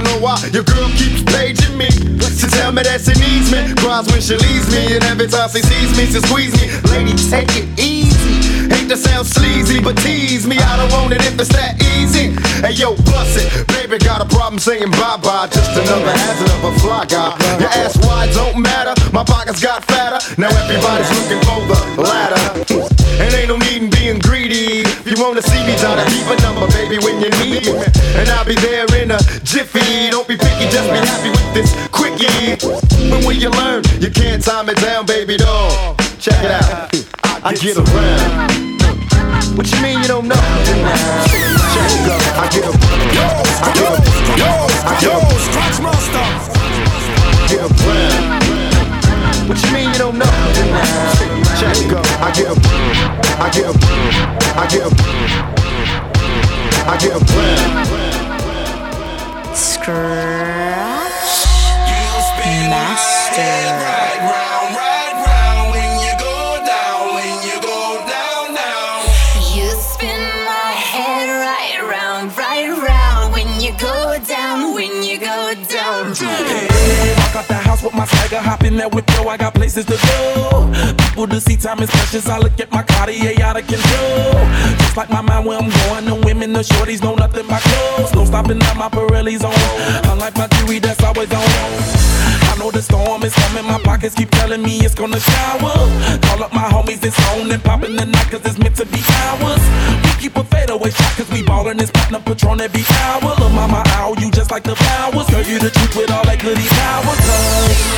don't 0.00 0.16
know 0.16 0.24
why 0.24 0.38
your 0.52 0.64
girl 0.64 0.88
keeps 0.96 1.22
paging 1.24 1.76
me. 1.76 1.90
She 2.40 2.48
tell 2.48 2.72
me 2.72 2.82
that 2.82 3.04
she 3.04 3.12
needs 3.20 3.52
me, 3.52 3.60
cries 3.76 4.08
when 4.08 4.20
she 4.20 4.36
leaves 4.36 4.68
me, 4.72 4.96
and 4.96 5.04
every 5.04 5.28
time 5.28 5.48
she 5.52 5.60
sees 5.60 5.92
me, 5.96 6.08
she 6.08 6.20
squeeze 6.24 6.54
me. 6.56 6.72
Lady, 6.88 7.12
take 7.28 7.52
it 7.52 7.68
easy. 7.76 8.68
Hate 8.72 8.88
to 8.88 8.96
sound 8.96 9.26
sleazy, 9.26 9.80
but 9.80 9.96
tease 9.98 10.46
me. 10.46 10.56
I 10.56 10.76
don't 10.76 10.92
want 10.92 11.12
it 11.12 11.20
if 11.20 11.36
it's 11.38 11.52
that 11.52 11.76
easy. 11.96 12.32
Hey 12.64 12.72
yo, 12.72 12.96
bust 13.12 13.36
it. 13.36 13.66
Baby 13.68 13.98
got 13.98 14.22
a 14.22 14.28
problem 14.28 14.58
saying 14.58 14.90
bye 14.92 15.18
bye. 15.20 15.48
Just 15.52 15.76
another 15.76 16.12
hazard 16.12 16.50
of 16.56 16.64
a 16.64 16.72
fly 16.80 17.04
guy. 17.04 17.36
Your 17.60 17.68
ass 17.84 17.96
wide 18.06 18.32
don't 18.32 18.60
matter. 18.62 18.94
My 19.12 19.24
pockets 19.24 19.60
got 19.60 19.84
fatter. 19.84 20.20
Now 20.40 20.48
everybody's 20.48 21.10
looking 21.12 21.42
for 21.44 21.60
the 21.68 21.78
ladder. 22.00 22.40
And 23.20 23.34
ain't 23.34 23.48
no 23.48 23.58
need 23.58 23.82
in 23.82 23.90
being 23.90 24.18
greedy 24.18 24.84
wanna 25.20 25.42
see 25.42 25.60
me, 25.66 25.76
daughter, 25.76 26.04
keep 26.08 26.26
a 26.26 26.36
number, 26.42 26.66
baby, 26.72 26.96
when 27.04 27.20
you 27.20 27.28
need 27.44 27.66
it. 27.66 27.96
And 28.16 28.28
I'll 28.30 28.44
be 28.44 28.54
there 28.54 28.86
in 28.96 29.10
a 29.10 29.18
jiffy. 29.44 30.10
Don't 30.10 30.26
be 30.26 30.36
picky, 30.36 30.66
just 30.72 30.88
be 30.88 30.96
happy 30.96 31.30
with 31.30 31.54
this 31.54 31.70
quickie. 31.92 32.56
But 33.10 33.24
When 33.24 33.38
you 33.38 33.50
learn? 33.50 33.84
You 34.00 34.10
can't 34.10 34.42
time 34.42 34.68
it 34.68 34.76
down, 34.80 35.06
baby 35.06 35.36
Dog, 35.36 35.98
Check 36.18 36.42
it 36.42 36.50
out. 36.50 36.94
I 37.44 37.54
get 37.54 37.76
around. 37.76 38.70
What 39.56 39.70
you 39.70 39.82
mean 39.82 40.00
you 40.00 40.08
don't 40.08 40.26
know? 40.26 40.34
Check 40.34 40.78
it 40.78 40.84
out. 42.08 42.22
I 42.40 42.48
get 42.48 42.64
around. 42.64 42.80
I 43.60 43.72
get 43.76 43.84
around. 43.84 44.08
I 44.86 45.00
get 45.00 45.10
around. 45.10 45.40
I 47.20 47.48
get 47.48 47.60
around. 47.60 48.38
What 49.48 49.58
you 49.62 49.70
mean 49.72 49.88
you 49.90 49.98
don't 49.98 50.16
know? 50.16 50.30
Check 51.60 51.76
it 51.76 51.92
out. 51.92 52.06
I 52.22 52.30
get 52.32 52.46
around. 52.46 53.29
I. 53.42 53.70
Screw. 59.54 60.59
My 78.00 78.06
swagger, 78.06 78.40
hop 78.40 78.64
in 78.64 78.76
that 78.78 78.94
whip, 78.94 79.04
yo, 79.12 79.28
I 79.28 79.36
got 79.36 79.52
places 79.52 79.84
to 79.84 79.92
go. 79.92 80.72
People 80.96 81.28
to 81.28 81.38
see, 81.38 81.56
time 81.56 81.80
is 81.80 81.90
precious. 81.90 82.26
I 82.28 82.38
look 82.38 82.58
at 82.58 82.72
my 82.72 82.82
Cartier 82.82 83.36
out 83.44 83.60
of 83.60 83.66
control. 83.68 84.40
Just 84.80 84.96
like 84.96 85.10
my 85.10 85.20
mind 85.20 85.44
where 85.44 85.60
I'm 85.60 85.68
going, 85.68 86.06
the 86.08 86.16
women, 86.24 86.54
the 86.54 86.64
shorties 86.64 87.02
know 87.02 87.14
nothing 87.14 87.46
but 87.46 87.60
clothes. 87.60 88.14
No 88.14 88.24
stopping 88.24 88.56
at 88.56 88.76
my 88.78 88.88
Pirelli's 88.88 89.44
on. 89.44 89.52
Unlike 90.08 90.36
my 90.36 90.46
jewelry, 90.48 90.78
that's 90.78 91.04
always 91.04 91.28
on. 91.28 91.44
I 92.48 92.56
know 92.56 92.70
the 92.70 92.80
storm 92.80 93.22
is 93.22 93.34
coming, 93.36 93.66
my 93.68 93.78
pockets 93.84 94.14
keep 94.14 94.30
telling 94.30 94.62
me 94.62 94.80
it's 94.80 94.94
gonna 94.94 95.20
shower. 95.20 95.76
Call 96.24 96.40
up 96.40 96.54
my 96.56 96.72
homies, 96.72 97.04
it's 97.04 97.20
on 97.36 97.52
and 97.52 97.62
popping 97.62 97.96
the 97.96 98.06
night, 98.06 98.30
cause 98.32 98.40
it's 98.48 98.56
meant 98.56 98.76
to 98.76 98.86
be 98.86 99.04
ours. 99.28 99.60
We 100.08 100.10
keep 100.16 100.36
a 100.36 100.44
fadeaway 100.44 100.88
shot, 100.88 101.20
cause 101.20 101.30
we 101.30 101.42
ballin' 101.42 101.76
this 101.76 101.90
platinum 101.90 102.22
patron 102.22 102.62
every 102.62 102.84
hour. 102.96 103.36
Lil' 103.36 103.50
mama, 103.50 103.82
ow, 104.00 104.16
you 104.16 104.30
just 104.30 104.50
like 104.50 104.64
the 104.64 104.74
flowers. 104.74 105.28
Girl, 105.28 105.44
you 105.44 105.58
the 105.58 105.68
truth 105.68 105.96
with 105.96 106.10
all 106.10 106.24
that 106.24 106.40
goody 106.40 106.64
power, 106.64 107.14
cause. 107.28 107.89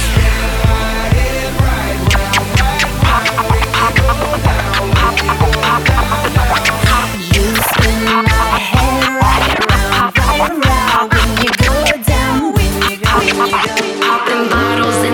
Bottles 14.50 15.11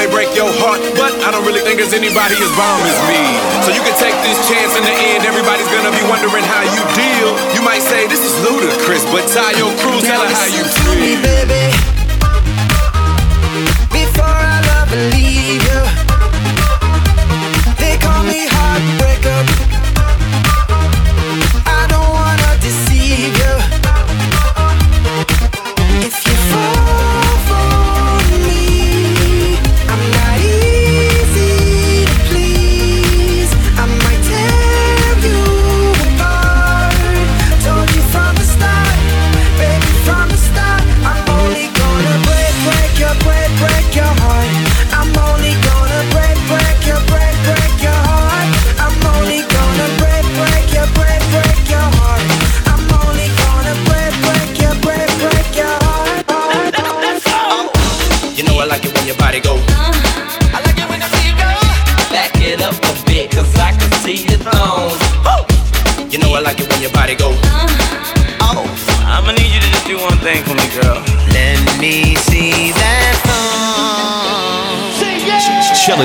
may 0.00 0.08
break 0.08 0.32
your 0.32 0.48
heart, 0.64 0.80
but 0.96 1.12
I 1.20 1.28
don't 1.28 1.44
really 1.44 1.60
think 1.60 1.76
there's 1.76 1.92
anybody 1.92 2.32
as 2.40 2.52
bomb 2.56 2.80
as 2.88 2.96
me. 3.04 3.20
So 3.60 3.68
you 3.68 3.84
can 3.84 3.92
take 4.00 4.16
this 4.24 4.40
chance 4.48 4.72
in 4.72 4.84
the 4.88 4.94
end, 5.12 5.28
everybody's 5.28 5.68
gonna 5.68 5.92
be 5.92 6.04
wondering 6.08 6.44
how 6.44 6.64
you 6.64 6.82
deal. 6.96 7.28
You 7.52 7.60
might 7.60 7.84
say 7.84 8.08
this 8.08 8.24
is 8.24 8.32
ludicrous, 8.40 9.04
but 9.12 9.28
tie 9.28 9.52
your 9.60 9.68
crew, 9.84 10.00
tell 10.00 10.24
her 10.24 10.32
how 10.32 10.48
you 10.48 10.64
to 10.64 10.90
me, 10.96 11.20
feel. 11.20 11.44
baby. 11.44 11.59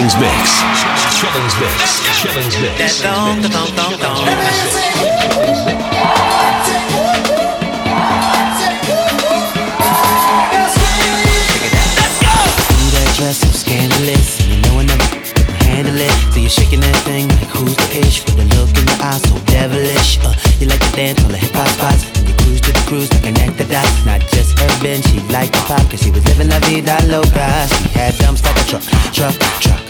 Shellings 0.05 0.21
Mix. 0.21 0.61
Shellings 1.17 1.55
Mix. 1.59 1.73
Shellings 2.13 2.55
Mix. 2.61 3.01
That 12.91 13.09
dress 13.17 13.41
scandalous, 13.57 14.39
and 14.41 14.49
you 14.53 14.61
know 14.61 14.77
I 14.77 14.85
never 14.85 15.03
handle 15.65 15.97
it. 15.97 16.13
You're 16.37 16.51
shaking 16.51 16.81
that 16.81 16.97
thing 17.01 17.27
like 17.29 17.49
the 17.49 18.05
ish? 18.05 18.23
With 18.25 18.37
the 18.37 18.45
look 18.53 18.77
in 18.77 18.85
eyes 19.01 19.23
so 19.23 19.39
devilish. 19.49 20.19
Uh, 20.21 20.35
you 20.59 20.67
like 20.67 20.81
to 20.81 20.91
dance 20.95 21.23
the 21.23 21.33
spots, 21.65 22.05
and 22.19 22.29
you 22.29 22.35
cruise 22.45 22.61
to 22.61 22.71
the 22.71 22.83
cruise 22.85 23.09
to 23.09 23.19
connect 23.21 23.57
the 23.57 23.65
dots. 23.65 24.05
Not 24.05 24.21
just 24.21 24.53
she 25.01 25.19
liked 25.33 25.53
the 25.53 25.63
pop, 25.65 25.89
cause 25.89 26.03
she 26.03 26.11
was 26.11 26.23
living 26.27 26.49
la 26.49 26.59
vida 26.59 26.95
loca. 27.07 27.65
She 27.73 27.89
had 27.97 28.15
dumps 28.19 28.43
like 28.43 28.61
a 28.61 28.63
truck, 28.69 28.83
truck, 29.11 29.33
truck. 29.59 29.84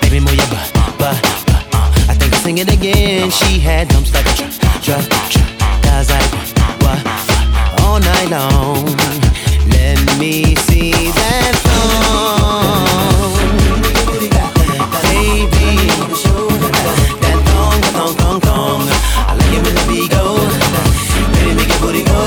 Baby, 0.00 0.20
move 0.20 0.34
your 0.34 0.46
butt, 0.48 0.72
butt, 0.74 0.98
butt. 0.98 1.18
I 2.08 2.14
think 2.14 2.32
I'll 2.32 2.40
sing 2.40 2.58
it 2.58 2.72
again. 2.72 3.30
She 3.30 3.58
had 3.58 3.88
dumps 3.88 4.12
like 4.14 4.26
a 4.26 4.34
truck, 4.34 4.52
truck. 4.80 5.04
Thighs 5.82 6.10
like? 6.10 6.30
All 7.82 7.98
night 7.98 8.28
long. 8.30 8.86
Let 9.70 9.98
me 10.18 10.54
see 10.66 10.92
that 10.92 11.54
thong. 11.66 13.34
Baby, 15.02 15.76
that 17.20 17.38
thong, 17.50 17.80
thong, 17.94 18.14
thong, 18.14 18.40
thong. 18.40 18.80
I 19.26 19.34
like 19.34 19.52
it 19.52 19.62
when 19.64 19.74
the 19.74 19.84
beat 19.88 20.10
go. 20.10 20.38
Baby, 21.34 21.52
make 21.56 21.68
your 21.68 21.80
booty 21.80 22.02
go. 22.04 22.18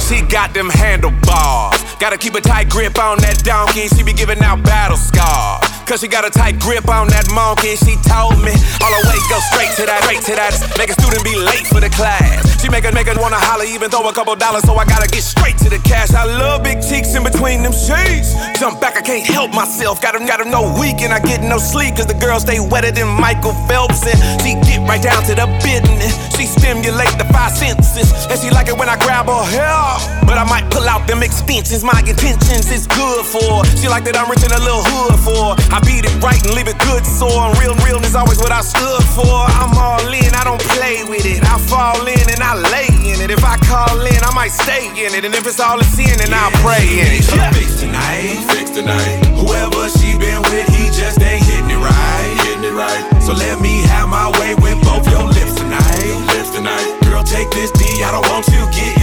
She 0.00 0.20
got 0.22 0.52
them 0.54 0.68
handlebars. 0.68 1.71
Gotta 2.02 2.18
keep 2.18 2.34
a 2.34 2.40
tight 2.40 2.66
grip 2.66 2.98
on 2.98 3.22
that 3.22 3.46
donkey. 3.46 3.86
She 3.86 4.02
be 4.02 4.10
giving 4.10 4.42
out 4.42 4.58
battle 4.66 4.98
scars. 4.98 5.62
Cause 5.86 6.02
she 6.02 6.10
got 6.10 6.26
a 6.26 6.34
tight 6.34 6.58
grip 6.58 6.90
on 6.90 7.06
that 7.14 7.30
monkey. 7.30 7.78
She 7.78 7.94
told 8.02 8.42
me 8.42 8.50
all 8.82 8.90
the 8.90 9.02
way 9.06 9.14
go 9.30 9.38
straight 9.54 9.70
to 9.78 9.86
that, 9.86 10.02
straight 10.02 10.18
to 10.26 10.34
that. 10.34 10.50
Make 10.74 10.90
a 10.90 10.98
student 10.98 11.22
be 11.22 11.38
late 11.38 11.62
for 11.70 11.78
the 11.78 11.86
class. 11.94 12.42
She 12.58 12.66
make 12.74 12.82
a 12.82 12.90
make 12.90 13.06
her 13.06 13.14
wanna 13.22 13.38
holler, 13.38 13.70
even 13.70 13.86
throw 13.86 14.02
a 14.10 14.10
couple 14.10 14.34
dollars. 14.34 14.66
So 14.66 14.74
I 14.74 14.82
gotta 14.82 15.06
get 15.06 15.22
straight 15.22 15.54
to 15.62 15.70
the 15.70 15.78
cash. 15.86 16.10
I 16.10 16.26
love 16.26 16.66
big 16.66 16.82
cheeks 16.82 17.14
in 17.14 17.22
between 17.22 17.62
them 17.62 17.70
sheets. 17.70 18.34
Jump 18.58 18.82
back, 18.82 18.98
I 18.98 19.02
can't 19.06 19.22
help 19.22 19.54
myself. 19.54 20.02
Got 20.02 20.18
them, 20.18 20.26
got 20.26 20.42
them 20.42 20.50
no 20.50 20.74
week 20.82 21.06
and 21.06 21.14
I 21.14 21.22
get 21.22 21.38
no 21.46 21.62
sleep. 21.62 22.02
Cause 22.02 22.10
the 22.10 22.18
girl 22.18 22.42
stay 22.42 22.58
wetter 22.58 22.90
than 22.90 23.06
Michael 23.06 23.54
Phelps. 23.70 24.02
And 24.10 24.18
she 24.42 24.58
get 24.66 24.82
right 24.90 24.98
down 24.98 25.22
to 25.30 25.38
the 25.38 25.46
business. 25.62 26.18
She 26.34 26.50
stimulate 26.50 27.14
the 27.14 27.30
five 27.30 27.54
senses. 27.54 28.10
And 28.26 28.34
she 28.42 28.50
like 28.50 28.66
it 28.66 28.74
when 28.74 28.90
I 28.90 28.98
grab 28.98 29.30
her 29.30 29.46
hair. 29.54 30.21
But 30.32 30.40
I 30.40 30.48
might 30.48 30.64
pull 30.72 30.88
out 30.88 31.04
them 31.04 31.20
extensions. 31.20 31.84
My 31.84 32.00
intentions 32.08 32.72
is 32.72 32.88
good 32.88 33.20
for. 33.28 33.60
She 33.76 33.84
like 33.84 34.08
that 34.08 34.16
I'm 34.16 34.32
rich 34.32 34.40
in 34.40 34.48
a 34.48 34.64
little 34.64 34.80
hood 34.80 35.20
for. 35.20 35.52
I 35.68 35.76
beat 35.84 36.08
it 36.08 36.16
right 36.24 36.40
and 36.40 36.56
leave 36.56 36.72
it 36.72 36.80
good 36.80 37.04
sore. 37.04 37.52
And 37.52 37.56
real, 37.60 38.00
is 38.00 38.16
always 38.16 38.40
what 38.40 38.48
I 38.48 38.64
stood 38.64 39.04
for. 39.12 39.28
I'm 39.28 39.76
all 39.76 40.00
in, 40.08 40.32
I 40.32 40.40
don't 40.40 40.64
play 40.72 41.04
with 41.04 41.28
it. 41.28 41.44
I 41.44 41.60
fall 41.68 42.00
in 42.08 42.24
and 42.32 42.40
I 42.40 42.56
lay 42.56 42.88
in 43.12 43.20
it. 43.20 43.28
If 43.28 43.44
I 43.44 43.60
call 43.60 44.00
in, 44.00 44.16
I 44.24 44.32
might 44.32 44.56
stay 44.56 44.88
in 44.96 45.12
it. 45.12 45.28
And 45.28 45.36
if 45.36 45.44
it's 45.44 45.60
all 45.60 45.76
a 45.76 45.84
sin, 45.84 46.16
then 46.16 46.32
I'll 46.32 46.48
pray 46.64 46.80
in 46.80 47.12
it. 47.12 47.28
Yeah. 47.28 47.52
Fix 47.52 47.84
tonight, 47.84 48.40
fix 48.56 48.72
tonight. 48.72 49.36
Whoever 49.36 49.84
she 50.00 50.16
been 50.16 50.40
with, 50.48 50.64
he 50.72 50.88
just 50.96 51.20
ain't 51.20 51.44
hitting 51.44 51.76
it 51.76 51.76
right, 51.76 52.32
hitting 52.48 52.64
it 52.64 52.72
right. 52.72 53.04
So 53.20 53.36
let 53.36 53.60
me 53.60 53.84
have 53.92 54.08
my 54.08 54.32
way 54.40 54.56
with 54.56 54.80
both 54.80 55.04
your 55.12 55.28
lips 55.28 55.60
tonight, 55.60 56.08
lips 56.32 56.56
tonight. 56.56 56.88
Girl, 57.04 57.20
take 57.20 57.52
this 57.52 57.68
D, 57.76 57.84
I 58.00 58.16
don't 58.16 58.24
want 58.32 58.48
you 58.48 58.64
getting 58.72 59.01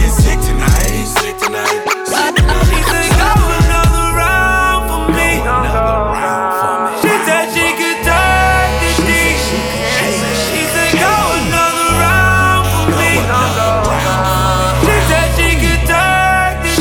sick 1.10 1.36
tonight, 1.38 1.82
sick 2.06 2.34
tonight. 2.36 2.36
Sick 2.36 2.36
tonight. 2.38 2.70
She 2.70 2.78
said, 2.86 3.10
go 3.18 3.30
another 3.58 4.06
round 4.14 4.82
for 4.86 5.02
me. 5.10 5.42
She 7.02 7.12
said 7.26 7.44
she 7.50 7.66
could 7.74 8.00
take 8.06 8.74
the 8.80 8.90
D. 9.02 9.10
She 10.50 10.62
said, 10.70 10.92
go 10.94 11.14
another 11.42 11.88
round 11.98 12.64
for 12.70 12.86
me. 12.94 13.12
She 14.86 14.96
said 15.10 15.28
she 15.38 15.48
could 15.58 15.82
take 15.86 16.62
the 16.66 16.78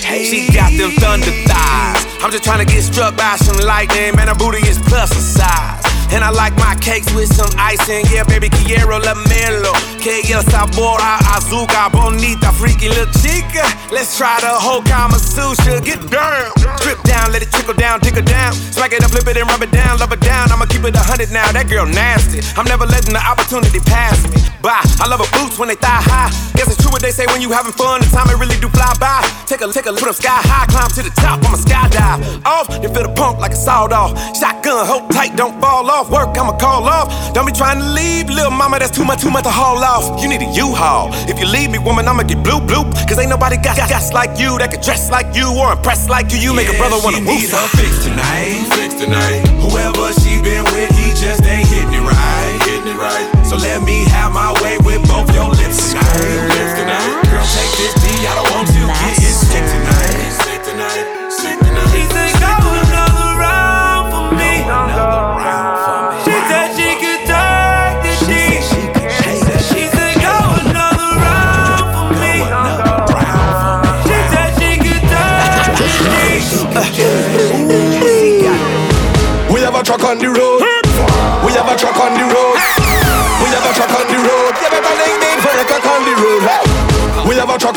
D. 0.00 0.24
She 0.24 0.38
got 0.52 0.72
them 0.72 0.92
thunder 0.96 1.34
thighs. 1.46 2.00
I'm 2.22 2.30
just 2.30 2.44
trying 2.44 2.64
to 2.64 2.70
get 2.70 2.82
struck 2.82 3.16
by 3.16 3.36
some 3.36 3.56
lightning. 3.66 4.14
Man, 4.16 4.28
her 4.28 4.34
booty 4.34 4.66
is 4.68 4.78
plus 4.78 5.10
a 5.12 5.20
size. 5.20 5.84
And 6.12 6.24
I 6.24 6.30
like 6.30 6.56
my 6.56 6.74
cakes 6.80 7.12
with 7.14 7.32
some 7.32 7.50
icing. 7.56 8.04
Yeah, 8.10 8.24
baby, 8.24 8.50
quiero 8.50 8.98
la 8.98 9.14
melo. 9.14 9.72
Que 10.00 10.22
el 10.32 10.42
sabor 10.50 10.98
a 11.02 11.18
azúcar. 11.36 11.92
Bonita, 11.92 12.50
freaky 12.52 12.88
little 12.88 13.12
chica. 13.20 13.68
Let's 13.92 14.16
try 14.16 14.40
the 14.40 14.48
whole 14.48 14.80
Kama 14.82 15.18
Sutra. 15.18 15.78
Get 15.82 16.00
down. 16.08 16.52
Drip 16.80 17.02
down, 17.02 17.32
let 17.32 17.42
it 17.42 17.52
trickle 17.52 17.74
down, 17.74 18.00
tickle 18.00 18.22
down. 18.22 18.54
Smack 18.54 18.92
it 18.94 19.04
up, 19.04 19.10
flip 19.10 19.28
it 19.28 19.36
and 19.36 19.46
rub 19.46 19.60
it 19.62 19.70
down, 19.70 19.98
love 19.98 20.10
it 20.12 20.20
down. 20.20 20.50
I'ma 20.50 20.64
keep 20.64 20.84
it 20.84 20.96
a 20.96 21.04
hundred 21.04 21.30
now. 21.30 21.52
That 21.52 21.68
girl 21.68 21.84
nasty. 21.84 22.40
I'm 22.56 22.64
never 22.64 22.86
letting 22.86 23.12
the 23.12 23.20
opportunity 23.20 23.78
pass 23.80 24.24
me. 24.24 24.40
Bye. 24.62 24.80
I 25.00 25.08
love 25.08 25.20
her 25.20 25.28
boots 25.36 25.58
when 25.58 25.68
they 25.68 25.76
thigh 25.76 26.00
high. 26.00 26.32
Guess 26.56 26.72
it's 26.72 26.80
true 26.80 26.92
what 26.92 27.02
they 27.02 27.12
say 27.12 27.26
when 27.28 27.42
you 27.44 27.52
having 27.52 27.72
fun. 27.72 28.00
The 28.00 28.08
time 28.08 28.32
it 28.32 28.40
really 28.40 28.56
do 28.56 28.72
fly 28.72 28.88
by. 28.96 29.20
Take 29.44 29.60
a 29.60 29.68
take 29.68 29.84
a 29.84 29.92
put 29.92 30.08
up 30.08 30.16
sky 30.16 30.32
high, 30.48 30.64
climb 30.72 30.88
to 30.96 31.02
the 31.04 31.12
top. 31.20 31.44
I'ma 31.44 31.60
skydive 31.60 32.40
off. 32.48 32.72
Then 32.72 32.88
feel 32.88 33.04
the 33.04 33.12
pump 33.12 33.36
like 33.36 33.52
a 33.52 33.60
sawed 33.60 33.92
off. 33.92 34.16
Shotgun, 34.32 34.86
hold 34.88 35.12
tight, 35.12 35.36
don't 35.36 35.60
fall 35.60 35.84
off. 35.90 36.08
Work, 36.08 36.36
I'ma 36.40 36.56
call 36.56 36.88
off. 36.88 37.12
Don't 37.34 37.44
be 37.44 37.52
trying 37.52 37.80
to 37.80 37.88
leave, 37.92 38.32
little 38.32 38.50
mama. 38.50 38.78
That's 38.78 38.96
too 38.96 39.04
much, 39.04 39.20
too 39.20 39.30
much 39.30 39.44
to 39.44 39.52
haul 39.52 39.76
off. 39.76 39.89
You 39.90 40.30
need 40.30 40.38
a 40.38 40.46
U-Haul. 40.54 41.10
If 41.26 41.42
you 41.42 41.50
leave 41.50 41.74
me, 41.74 41.82
woman, 41.82 42.06
I'ma 42.06 42.22
get 42.22 42.38
blue, 42.46 42.62
blue. 42.62 42.86
Cause 43.10 43.18
ain't 43.18 43.28
nobody 43.28 43.56
got 43.58 43.74
gas 43.74 44.14
like 44.14 44.38
you 44.38 44.54
that 44.62 44.70
can 44.70 44.78
dress 44.78 45.10
like 45.10 45.34
you 45.34 45.50
or 45.50 45.74
impress 45.74 46.08
like 46.08 46.30
you. 46.30 46.38
You 46.38 46.54
make 46.54 46.70
a 46.70 46.78
brother 46.78 46.94
wanna 47.02 47.18
woo. 47.18 47.34
need 47.34 47.50
her 47.50 47.66
fix 47.74 48.06
tonight. 48.06 48.70
Fix 48.78 48.94
tonight. 48.94 49.42
Whoever 49.58 50.14
she 50.22 50.38
been 50.46 50.62
with, 50.70 50.94
he 50.94 51.10
just 51.18 51.42
ain't 51.42 51.66
hitting 51.66 51.90
it 51.90 52.06
right. 52.06 52.54
Hitting 52.70 52.86
it 52.86 52.98
right. 53.02 53.26
So 53.42 53.58
let 53.58 53.82
me 53.82 54.06
have 54.14 54.30
my 54.30 54.54
way 54.62 54.78
with 54.86 55.02
both 55.10 55.26
your 55.34 55.50
lips 55.50 55.90
tonight. 55.90 56.54
Lips 56.54 56.74
tonight. 56.78 57.26
Girl, 57.26 57.42
take 57.50 57.74
this 57.82 57.94
D. 57.98 58.30
I 58.30 58.39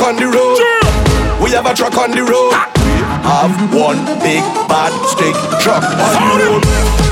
on 0.04 0.18
the 0.18 0.28
road. 0.28 0.60
We 1.42 1.52
have 1.52 1.66
a 1.66 1.74
truck 1.74 1.98
on 1.98 2.12
the 2.12 2.24
road. 2.24 2.52
We 2.84 2.92
have 3.24 3.74
one 3.74 4.04
big 4.20 4.44
bad 4.68 4.92
stick 5.08 5.36
truck 5.62 5.84
on 5.84 6.38
the 6.40 6.46
road. 6.46 7.03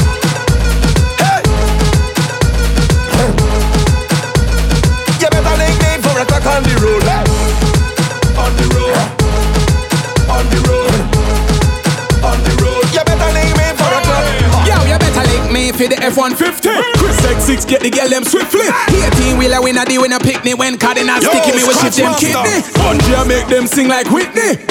For 15.81 15.89
the 15.89 15.97
F-150 16.13 16.93
Chris 17.01 17.17
X6 17.25 17.65
get 17.65 17.81
the 17.81 17.89
girl 17.89 18.05
them 18.05 18.21
swiftly. 18.21 18.69
18 18.93 19.33
wheeler 19.33 19.65
win 19.65 19.81
a 19.81 19.85
deal 19.89 20.05
when 20.05 20.13
a 20.13 20.21
picnic 20.21 20.53
When 20.53 20.77
Cardinal 20.77 21.17
Yo, 21.17 21.33
sticky 21.33 21.57
me 21.57 21.65
with 21.65 21.81
shift 21.81 21.97
them 21.97 22.13
kidney. 22.21 22.61
Bungee 22.77 23.25
make 23.25 23.49
them 23.49 23.65
sing 23.65 23.89
like 23.89 24.05
Whitney. 24.13 24.61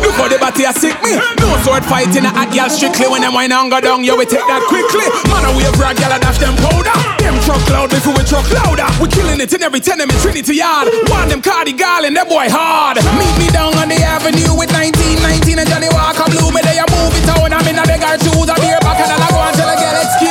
Look 0.00 0.16
how 0.16 0.32
the 0.32 0.40
body 0.40 0.64
a 0.64 0.72
sick 0.72 0.96
me. 1.04 1.20
No 1.44 1.60
sword 1.60 1.84
fighting 1.84 2.24
a 2.24 2.32
hot 2.32 2.48
girl 2.56 2.72
strictly. 2.72 3.04
When 3.04 3.20
them 3.20 3.36
wine 3.36 3.52
and 3.52 3.68
go 3.68 3.84
down, 3.84 4.00
yo 4.00 4.16
we 4.16 4.24
take 4.24 4.48
that 4.48 4.64
quickly. 4.64 5.04
Man 5.28 5.44
a 5.44 5.52
wave 5.60 5.76
rag, 5.76 6.00
girl 6.00 6.08
a 6.08 6.16
dash 6.16 6.40
them 6.40 6.56
powder. 6.56 6.96
Them 7.20 7.36
truck 7.44 7.60
loud 7.68 7.92
before 7.92 8.16
we 8.16 8.24
truck 8.24 8.48
louder. 8.48 8.88
We 8.96 9.12
killing 9.12 9.44
it 9.44 9.52
in 9.52 9.60
every 9.60 9.84
tenement, 9.84 10.16
Trinity 10.24 10.56
yard. 10.56 10.88
One 11.12 11.28
them 11.28 11.44
Cardi 11.44 11.76
Garland, 11.76 12.16
that 12.16 12.32
boy 12.32 12.48
hard. 12.48 12.96
Meet 13.20 13.36
me 13.36 13.52
down 13.52 13.76
on 13.76 13.92
the 13.92 14.00
avenue 14.00 14.56
with 14.56 14.72
1919 14.72 15.60
And 15.60 15.68
Johnnie 15.68 15.92
Walker 15.92 16.24
Blue. 16.32 16.48
Me 16.48 16.64
they 16.64 16.80
a 16.80 16.88
move 16.88 17.12
it 17.12 17.28
on 17.36 17.52
I'm 17.52 17.68
in 17.68 17.76
a 17.76 17.84
bigger 17.84 18.16
shoes. 18.24 18.48
A 18.48 18.56
beer 18.56 18.80
back 18.80 19.04
and 19.04 19.12
I'll 19.12 19.28
go 19.28 19.44
until 19.44 19.68
I 19.68 19.76
get 19.76 20.00
excuse 20.00 20.25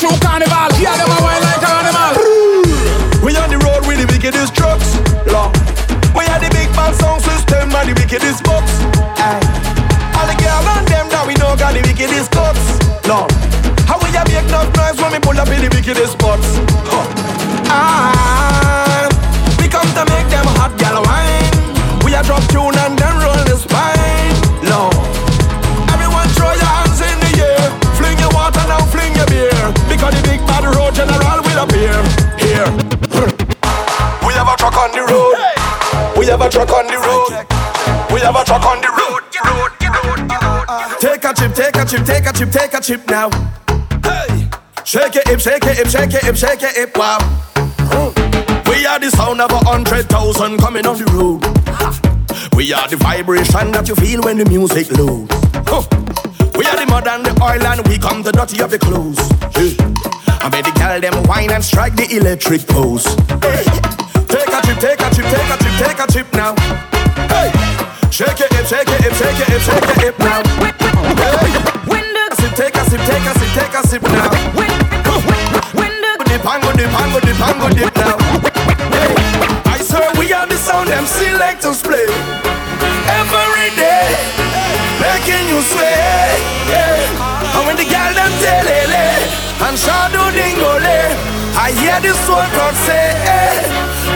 through 0.00 0.16
carnival 0.24 0.72
Yeah, 0.80 0.96
them 0.96 1.12
a 1.12 1.18
wine 1.20 1.44
like 1.44 1.60
an 1.60 1.84
animal 1.84 2.14
We 3.20 3.36
on 3.36 3.52
the 3.52 3.60
road 3.60 3.84
with 3.84 4.00
the 4.00 4.08
wickedest 4.08 4.56
trucks. 4.56 4.96
Long. 5.28 5.52
We 6.16 6.24
are 6.24 6.40
the 6.40 6.48
big 6.56 6.72
band 6.72 6.96
sound 6.96 7.20
system 7.22 7.68
and 7.68 7.86
the 7.86 7.94
wickedest 7.94 8.42
box. 8.42 8.64
Aye. 9.20 9.44
All 10.16 10.26
the 10.26 10.36
girl 10.40 10.64
and 10.72 10.88
them 10.88 11.06
that 11.12 11.24
we 11.28 11.34
know 11.36 11.52
got 11.52 11.76
the 11.76 11.84
wickedest 11.84 12.32
cuts. 12.32 12.64
Long. 13.04 13.28
How 13.84 14.00
we 14.00 14.08
a 14.16 14.24
make 14.24 14.48
enough 14.48 14.72
noise 14.72 14.96
when 14.96 15.12
we 15.12 15.20
pull 15.20 15.36
up 15.36 15.52
in 15.52 15.60
the 15.60 15.70
wickedest 15.70 16.16
spots. 16.16 16.48
Huh. 16.88 17.04
Ah, 17.68 18.19
chip, 42.40 42.50
take 42.50 42.74
a 42.74 42.80
chip, 42.80 43.06
now. 43.08 43.28
Hey. 44.02 44.48
Shake 44.84 45.14
your 45.14 45.24
hip, 45.26 45.40
shake 45.40 45.64
your 45.64 45.74
hip, 45.74 45.88
shake 45.88 46.12
your 46.12 46.20
hip, 46.22 46.36
shake 46.36 46.62
your 46.62 46.72
hip, 46.72 46.96
wow. 46.96 47.18
Hmm. 47.92 48.70
We 48.70 48.86
are 48.86 48.98
the 48.98 49.10
sound 49.10 49.42
of 49.42 49.50
a 49.50 49.58
hundred 49.58 50.08
thousand 50.08 50.58
coming 50.58 50.86
on 50.86 50.96
the 50.96 51.04
road. 51.12 51.44
We 52.56 52.72
are 52.72 52.88
the 52.88 52.96
vibration 52.96 53.72
that 53.72 53.88
you 53.88 53.94
feel 53.94 54.22
when 54.22 54.38
the 54.38 54.46
music 54.46 54.90
loads. 54.96 55.28
Huh. 55.68 55.84
We 56.56 56.64
are 56.64 56.76
the 56.76 56.86
mud 56.86 57.06
and 57.08 57.26
the 57.26 57.32
oil 57.44 57.60
and 57.60 57.86
we 57.86 57.98
come 57.98 58.22
the 58.22 58.32
dirty 58.32 58.62
of 58.62 58.70
the 58.70 58.78
clothes. 58.78 59.20
Hey. 59.52 59.76
I 60.40 60.48
made 60.48 60.64
the 60.64 60.72
girl 60.80 60.98
them 60.98 61.22
wine 61.24 61.50
and 61.52 61.62
strike 61.62 61.94
the 61.96 62.08
electric 62.16 62.66
pose. 62.66 63.04
Hey. 63.44 63.68
Take 64.32 64.48
a 64.48 64.60
trip, 64.64 64.78
take 64.80 65.00
a 65.00 65.08
trip, 65.12 65.28
take 65.28 65.50
a 65.52 65.56
trip, 65.60 65.76
take 65.76 66.00
a 66.00 66.06
trip 66.08 66.28
now. 66.32 66.54
Hey. 67.28 67.52
Shake 68.08 68.38
your 68.38 68.48
hip, 68.48 68.64
shake 68.64 68.88
your 68.88 69.02
hip, 69.04 69.12
shake 69.12 69.36
your 69.36 69.48
hip, 69.52 69.60
shake 69.60 69.84
your 69.84 70.00
hip 70.00 70.18
now. 70.20 70.40
Hey. 71.20 71.79
Sip, 72.90 72.98
take 73.02 73.22
a 73.22 73.32
sip, 73.38 73.50
take 73.54 73.74
a 73.74 73.86
sip, 73.86 74.02
take 74.02 74.18
a 74.18 74.18
sip 74.18 74.18
now. 74.18 74.90
Go 76.18 76.24
dip 76.26 76.42
and 76.42 76.58
go 76.60 76.72
dip 76.74 76.90
go 76.90 77.20
dip 77.22 77.38
go 77.38 77.68
dip 77.70 77.94
now. 77.94 78.18
Hey. 78.90 79.14
I 79.70 79.78
swear 79.78 80.10
we 80.18 80.32
are 80.32 80.44
the 80.44 80.56
sound 80.56 80.88
them 80.88 81.06
selectors 81.06 81.82
play 81.82 82.10
every 83.14 83.70
day, 83.78 84.10
making 84.98 85.46
you 85.46 85.62
sway. 85.62 86.34
Yeah. 86.66 87.54
And 87.54 87.66
when 87.70 87.76
the 87.76 87.86
girl 87.86 88.10
them 88.10 88.32
tell 88.42 88.66
it, 88.66 88.90
and 89.62 89.78
shadow 89.78 90.26
dingole, 90.34 91.14
I 91.54 91.70
hear 91.70 92.00
the 92.02 92.12
soul 92.26 92.42
crowd 92.50 92.74
say, 92.74 93.14
hey, 93.22 93.70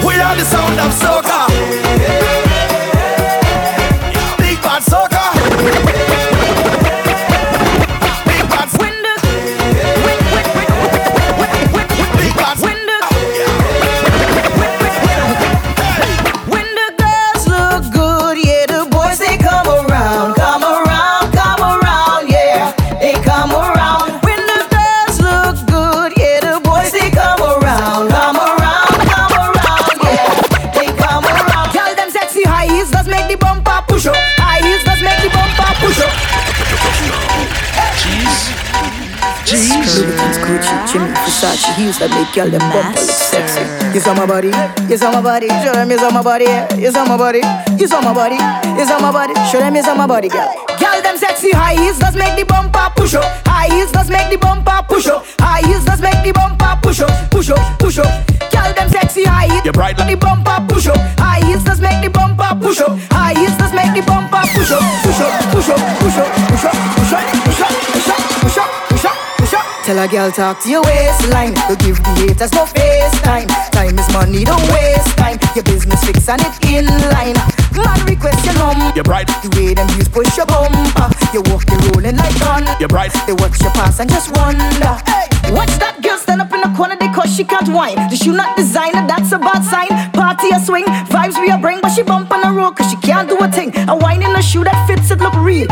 we 0.05 0.19
are 0.19 0.35
the 0.35 0.45
sound 0.45 0.81
of 0.81 0.91
soca. 0.99 1.47
Big 1.47 2.44
Versace 41.45 41.77
heels 41.77 41.99
that 42.01 42.09
make 42.17 42.33
girl 42.33 42.49
them 42.49 42.65
bumper 42.73 43.05
look 43.05 43.21
sexy. 43.21 43.61
You 43.93 44.01
saw 44.01 44.17
my 44.17 44.25
body, 44.25 44.49
you 44.89 44.97
saw 44.97 45.13
my 45.13 45.21
body, 45.21 45.53
show 45.61 45.77
them 45.77 45.93
you 45.93 46.01
saw 46.01 46.09
my 46.09 46.25
body, 46.25 46.49
you 46.81 46.89
saw 46.89 47.05
my 47.05 47.21
body, 47.21 47.45
you 47.77 47.85
saw 47.85 48.01
my 48.01 48.17
body, 48.17 48.41
you 48.81 48.85
saw 48.89 48.97
my 48.97 49.13
body, 49.13 49.37
show 49.53 49.61
them 49.61 49.77
you 49.77 49.85
saw 49.85 49.93
my 49.93 50.09
body, 50.09 50.33
girl. 50.33 50.49
Girl, 50.81 50.97
them 51.05 51.21
sexy 51.21 51.53
high 51.53 51.77
heels 51.77 52.01
does 52.01 52.17
make 52.17 52.33
the 52.41 52.49
bumper 52.49 52.89
push 52.97 53.13
up. 53.13 53.29
High 53.45 53.69
heels 53.69 53.93
does 53.93 54.09
make 54.09 54.33
the 54.33 54.41
bumper 54.41 54.81
push 54.89 55.05
up. 55.07 55.21
High 55.37 55.61
heels 55.69 55.85
does 55.85 56.01
make 56.01 56.17
the 56.25 56.33
bumper 56.33 56.81
push 56.81 57.05
up, 57.05 57.13
push 57.29 57.51
up, 57.53 57.61
push 57.77 57.99
up. 58.01 58.09
Girl, 58.49 58.73
them 58.73 58.89
sexy 58.89 59.29
high 59.29 59.53
heels. 59.53 59.69
You're 59.69 59.77
bright. 59.77 60.01
The 60.01 60.17
bumper 60.17 60.65
push 60.65 60.89
up. 60.89 60.97
High 61.21 61.45
heels 61.45 61.63
does 61.63 61.77
make 61.79 62.01
the 62.01 62.09
bumper 62.09 62.57
push 62.57 62.81
up. 62.81 62.97
High 63.13 63.37
heels 63.37 63.53
does 63.61 63.73
make 63.77 63.93
the 63.93 64.01
bumper 64.01 64.41
push 64.49 64.73
up, 64.73 64.81
push 65.05 65.21
up, 65.21 65.29
push 65.53 65.69
up, 65.69 65.77
push 66.01 66.17
up, 66.17 66.29
push 66.49 66.65
up, 66.65 66.77
push 66.97 67.13
up, 67.13 67.34
Tell 69.85 69.99
a 69.99 70.09
girl 70.09 70.31
talk 70.31 70.63
to 70.63 70.71
your 70.71 70.81
waistline. 70.81 71.53
Don't 71.69 71.79
give 71.79 72.01
the 72.01 72.09
haters 72.17 72.51
no 72.55 72.65
face 72.65 73.21
time. 73.21 73.47
Time 73.69 73.99
is 73.99 74.09
money, 74.15 74.43
don't 74.43 74.65
waste 74.73 75.13
time. 75.19 75.37
Your 75.55 75.63
business 75.65 76.03
fix 76.03 76.27
and 76.27 76.41
it 76.41 76.57
in 76.65 76.89
line. 77.13 77.37
Man 77.77 78.01
request 78.09 78.41
your 78.47 78.57
number. 78.57 78.97
You're 78.97 79.05
bright. 79.05 79.29
The 79.45 79.53
way 79.53 79.75
them 79.75 79.87
use 79.99 80.09
push 80.09 80.39
your 80.39 80.47
bumper. 80.47 81.13
You 81.37 81.45
walk 81.53 81.69
you 81.69 81.77
rolling 81.93 82.17
like 82.17 82.33
thunder. 82.41 82.75
You're 82.81 82.89
bright. 82.89 83.13
They 83.27 83.35
watch 83.35 83.61
your 83.61 83.73
pass 83.77 84.01
and 84.01 84.09
just 84.09 84.33
wonder. 84.33 84.97
Hey. 85.05 85.29
Watch 85.53 85.77
that 85.77 86.01
girl 86.01 86.17
stand 86.17 86.41
up 86.41 86.49
in 86.55 86.65
the 86.65 86.73
corner, 86.73 86.97
they 86.97 87.13
cause 87.13 87.29
she 87.29 87.45
can't 87.45 87.69
whine. 87.69 88.01
The 88.09 88.17
shoe 88.17 88.33
not 88.33 88.57
designer, 88.57 89.05
that's 89.07 89.33
a 89.33 89.39
bad 89.39 89.61
sign. 89.69 89.93
Party 90.17 90.49
a 90.49 90.59
swing, 90.65 90.89
vibes 91.13 91.37
we 91.37 91.51
a 91.51 91.59
bring, 91.59 91.83
but 91.83 91.93
she 91.93 92.03
bump 92.03 92.33
on 92.33 92.41
the 92.41 92.49
road 92.49 92.77
cause 92.77 92.89
she 92.89 92.97
can't 93.05 93.29
do 93.29 93.37
a 93.37 93.53
thing. 93.53 93.69
A 93.89 93.95
wine 93.95 94.23
in 94.23 94.33
a 94.33 94.41
shoe 94.41 94.65
that 94.65 94.87
fits 94.89 95.11
it 95.11 95.21
look 95.21 95.37
real. 95.37 95.69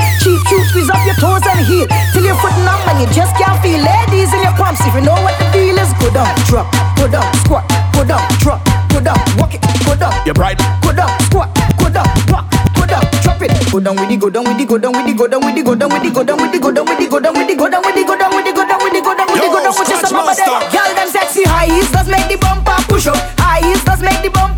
Ladies 4.72 4.87
in 4.87 4.88
your 4.88 4.88
pumps, 4.88 4.88
if 4.88 4.94
you 4.94 5.04
know 5.04 5.20
what 5.20 5.37
the 5.38 5.44
deal 5.52 5.76
is, 5.76 5.92
put 6.00 6.16
up, 6.16 6.32
truck, 6.48 6.66
put 6.96 7.12
up, 7.12 7.37
squat, 7.44 7.64
put 7.92 8.11
up, 8.11 8.24
truck, 8.40 8.64
put 8.88 9.06
up, 9.06 9.20
walk 9.37 9.54
it, 9.54 9.61
put 9.85 10.00
up, 10.00 10.26
your 10.26 10.35
bright, 10.35 10.56
put 10.80 10.98
up, 10.98 11.12
squat, 11.22 11.52
put 11.76 11.96
up, 11.96 12.08
truck 12.32 12.32
it, 12.32 12.32
put 12.32 12.32
down 12.32 12.32
with 12.32 12.32
the 12.32 12.32
go 12.32 12.32
down, 12.32 12.32
drop, 12.32 12.32
go 12.32 12.32
down, 12.32 12.32
squat, 12.32 12.32
go 12.32 12.32
down, 12.32 12.32
drop, 12.32 12.56
go 12.56 12.70
down, 12.72 12.72
walk 12.72 12.72
it, 12.72 12.72
go 12.72 12.72
down. 12.72 12.72
You're 12.72 12.72
bright. 12.72 12.72
Go 12.72 12.72
down, 12.72 12.72
squat, 12.72 12.72
go 12.72 12.72
down, 12.72 12.72
walk, 12.72 12.72
go 12.72 12.87
down, 12.87 13.04
drop 13.22 13.42
it. 13.42 13.72
Go 13.72 13.80
down 13.80 13.96
with 13.96 14.08
the 14.08 14.16
go 14.16 14.30
down 14.30 14.44
with 14.44 14.58
the 14.58 14.64
go 14.64 14.78
down 14.78 14.92
with 14.92 15.06
the 15.06 15.12
go 15.12 15.26
down 15.26 15.40
with 15.42 15.54
the 15.54 15.62
go 15.62 15.74
down 15.74 15.90
with 15.90 16.02
the 16.02 16.11
go 16.11 16.24
down 16.24 16.37
with 16.40 16.52
the 16.52 16.58
go 16.58 16.70
down 16.72 16.87
with 16.87 16.98
the 16.98 17.06
go 17.06 17.20
down 17.20 17.35
with 17.35 17.48
the 17.48 17.54
go 17.54 17.68
down 17.68 17.82
with 17.82 17.94
the 17.94 18.04
go 18.04 18.16
down 18.16 18.32
with 18.32 18.44
the 18.44 18.52
go 18.52 18.64
down 18.64 18.80
with 18.80 18.92
the 18.92 19.00
go 19.02 19.14
down 19.14 19.28
with 19.28 19.42
the 19.42 19.50
go 19.50 19.61
down 19.62 19.74
with 19.76 19.88
the 19.88 20.06
some 20.08 20.28
of 20.28 20.37
them. 20.37 20.48
Girl, 20.72 20.94
them 20.94 21.08
sexy 21.08 21.44
high 21.44 21.66
heels 21.66 21.90
does 21.90 22.08
make 22.08 22.28
the 22.28 22.37
bumper 22.37 22.76
push 22.88 23.06
up. 23.06 23.16
High 23.38 23.61
heels 23.61 23.85
does 23.85 24.00
make 24.00 24.20
the 24.22 24.30
bumper 24.30 24.40
push 24.40 24.48
up. 24.48 24.51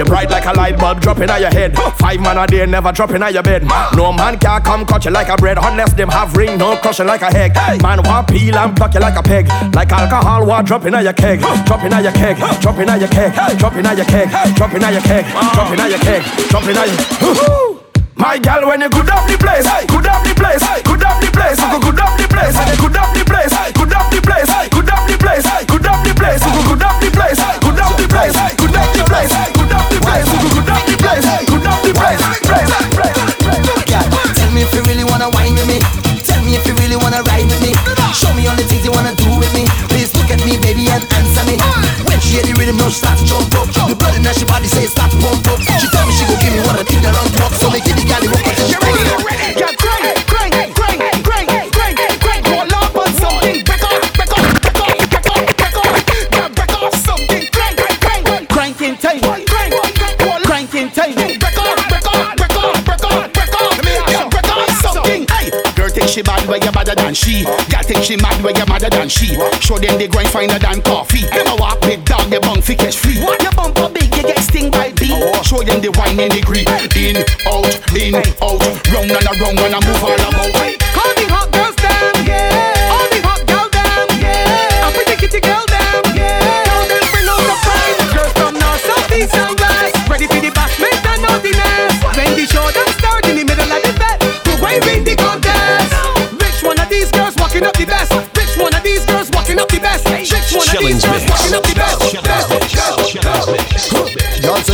You're 0.00 0.06
bright 0.06 0.30
like 0.30 0.46
a 0.46 0.52
light 0.54 0.78
bulb 0.78 1.02
dropping 1.02 1.28
on 1.28 1.42
your 1.42 1.50
head. 1.50 1.76
Five 1.76 2.20
man 2.20 2.38
a 2.38 2.46
day 2.46 2.64
never 2.64 2.90
dropping 2.90 3.22
on 3.22 3.34
your 3.34 3.42
bed. 3.42 3.64
No 3.94 4.10
man 4.14 4.38
can 4.38 4.62
come 4.62 4.86
cut 4.86 5.04
you 5.04 5.10
like 5.10 5.28
a 5.28 5.36
bread 5.36 5.58
unless 5.60 5.92
them 5.92 6.08
have 6.08 6.34
ring, 6.34 6.56
no 6.56 6.74
crushing 6.76 7.04
like 7.04 7.20
a 7.20 7.28
egg. 7.36 7.52
Man 7.82 8.00
want 8.04 8.26
peel 8.26 8.56
and 8.56 8.74
pluck 8.74 8.94
you 8.94 9.00
like 9.00 9.18
a 9.18 9.22
peg. 9.22 9.46
Like 9.74 9.92
alcohol, 9.92 10.46
want 10.46 10.66
dropping 10.66 10.94
on 10.94 11.04
your 11.04 11.12
keg. 11.12 11.40
Dropping 11.66 11.92
on 11.92 12.02
your 12.02 12.14
keg, 12.14 12.38
dropping 12.62 12.88
on 12.88 12.98
your 12.98 13.10
keg, 13.10 13.34
dropping 13.58 13.84
on 13.84 13.94
your 13.98 14.06
keg, 14.06 14.56
dropping 14.56 14.84
on 14.84 14.92
your 14.94 15.02
keg, 15.02 15.26
dropping 15.52 15.80
on 15.80 15.90
your 15.90 15.98
keg, 16.00 16.22
dropping 16.48 16.78
on 16.78 16.88
your. 16.88 17.80
My 18.16 18.38
gal, 18.38 18.66
when 18.66 18.80
you 18.80 18.88
good 18.88 19.10
up 19.10 19.28
the 19.28 19.36
place, 19.36 19.68
good 19.84 20.06
up 20.08 20.24
the 20.24 20.32
place, 20.32 20.64
good 20.80 21.04
up 21.04 21.20
the 21.20 21.28
place, 21.28 21.60
good 21.60 22.00
up 22.00 22.16
the 22.16 22.24
place, 22.24 22.56
good 22.56 22.96
up 22.96 23.12
the 23.12 23.24
place, 23.28 23.52
good 23.76 23.92
up 23.92 24.08
the 24.08 24.20
place, 24.24 24.48
good 24.72 24.88
up 24.88 25.04
the 25.04 25.16
place, 25.20 25.44
good 25.68 25.84
up 25.84 26.00
the 26.00 26.14
place, 26.16 26.44
good 26.48 26.56
up 26.56 26.56
the 26.56 26.64
place, 26.64 26.69
she 68.10 68.16
mad, 68.16 68.42
where 68.42 68.56
you 68.56 68.66
madder 68.66 68.90
than 68.90 69.08
she. 69.08 69.38
Show 69.60 69.78
them 69.78 69.98
the 69.98 70.08
grind 70.08 70.28
finer 70.30 70.58
than 70.58 70.82
coffee. 70.82 71.22
Them 71.30 71.46
a 71.46 71.56
walk 71.56 71.80
big 71.82 72.04
dog, 72.04 72.32
you 72.32 72.40
bunk 72.40 72.64
fi 72.64 72.74
catch 72.74 72.96
free. 72.96 73.14
Your 73.14 73.52
bumper 73.52 73.88
big, 73.88 74.10
you 74.16 74.22
get 74.22 74.40
sting 74.40 74.70
by 74.70 74.90
bee. 74.92 75.10
Oh. 75.12 75.42
Show 75.42 75.62
them 75.62 75.80
the 75.80 75.90
wine 75.94 76.18
in 76.18 76.30
degree. 76.30 76.66
In, 76.98 77.22
out, 77.46 77.70
in, 77.94 78.14
out, 78.42 78.62
round 78.90 79.10
and 79.10 79.26
around 79.30 79.56
when 79.62 79.74
I 79.74 79.80
move 79.86 80.02
all 80.02 80.14
about. 80.14 80.79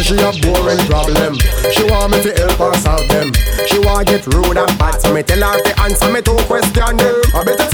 Say 0.03 0.17
she 0.17 0.21
a 0.21 0.31
boring 0.45 0.79
problem. 0.87 1.39
She 1.73 1.85
want 1.85 2.13
me 2.13 2.23
to 2.23 2.33
help 2.37 2.59
her 2.61 2.75
solve 2.81 3.09
them. 3.09 3.33
She 3.67 3.79
want 3.81 4.09
get 4.09 4.27
rude 4.27 4.57
and 4.57 4.79
bad, 4.79 5.01
so 5.01 5.13
me 5.15 5.23
tell 5.23 5.41
her 5.41 5.61
to 5.61 5.81
answer 5.81 6.11
me 6.13 6.21
two 6.23 6.37
questions. 6.45 6.77
I 6.77 7.45
better 7.45 7.66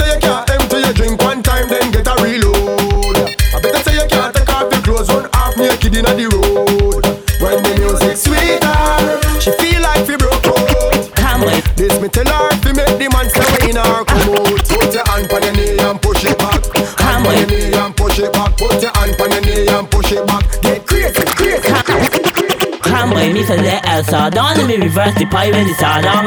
dance 24.03 24.15
hard 24.15 24.37
on 24.37 24.57
Let 24.57 24.67
me 24.67 24.77
reverse 24.77 25.13
the 25.15 25.25
pie 25.25 25.51
when 25.51 25.67
it's 25.67 25.81
hard 25.81 26.05
on 26.05 26.25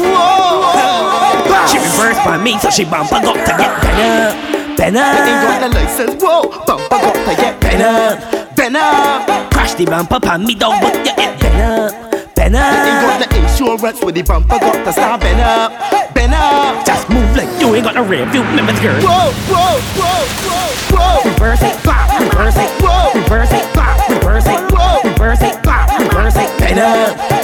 She 1.69 1.78
reversed 1.78 2.26
by 2.26 2.38
me, 2.41 2.57
so 2.57 2.69
she 2.69 2.86
bumper 2.86 3.21
got 3.21 3.38
to 3.38 3.53
get 3.53 3.71
better. 3.82 4.34
Better. 4.76 5.05
Got 5.45 5.61
the 5.61 5.69
license, 5.76 6.21
whoa, 6.21 6.49
bumper 6.65 6.89
got 6.89 7.13
to 7.13 7.36
get 7.36 7.61
better. 7.61 8.17
Better. 8.55 9.49
Crash 9.53 9.73
the 9.76 9.86
bumper, 9.86 10.19
pan 10.19 10.45
me 10.45 10.55
down, 10.55 10.82
but 10.82 10.95
you 11.05 11.15
get 11.15 11.39
better. 11.39 11.93
Better. 12.36 12.57
Ain't 12.57 13.01
got 13.05 13.21
the 13.21 13.38
insurance 13.38 14.01
with 14.03 14.15
the 14.15 14.23
bumper 14.23 14.59
got 14.59 14.84
to 14.84 14.91
start 14.91 15.21
better, 15.21 15.69
better. 16.13 16.86
Just 16.86 17.09
move 17.09 17.30
like 17.38 17.49
you 17.61 17.76
ain't 17.76 17.86
got 17.86 17.97
a 17.97 18.03
rear 18.03 18.26
view 18.32 18.43
limit, 18.57 18.76
girl. 18.82 18.97
Whoa, 19.05 19.32
whoa, 19.53 19.78
whoa, 20.01 20.26
whoa, 20.49 20.73
whoa. 20.97 21.30
Reverse 21.30 21.61
it, 21.61 21.78
bop, 21.84 22.09
reverse 22.19 22.57
it, 22.57 22.71
whoa. 22.82 23.13
Reverse 23.21 23.53
it, 23.53 23.65
bop, 23.76 24.09
reverse 24.09 24.47
it, 24.47 24.61
whoa. 24.73 25.09
Reverse 25.09 25.41
it, 25.41 25.63
bop, 25.63 25.99
reverse 25.99 26.36
it, 26.36 26.49
better. 26.59 26.76
Better. 26.76 27.34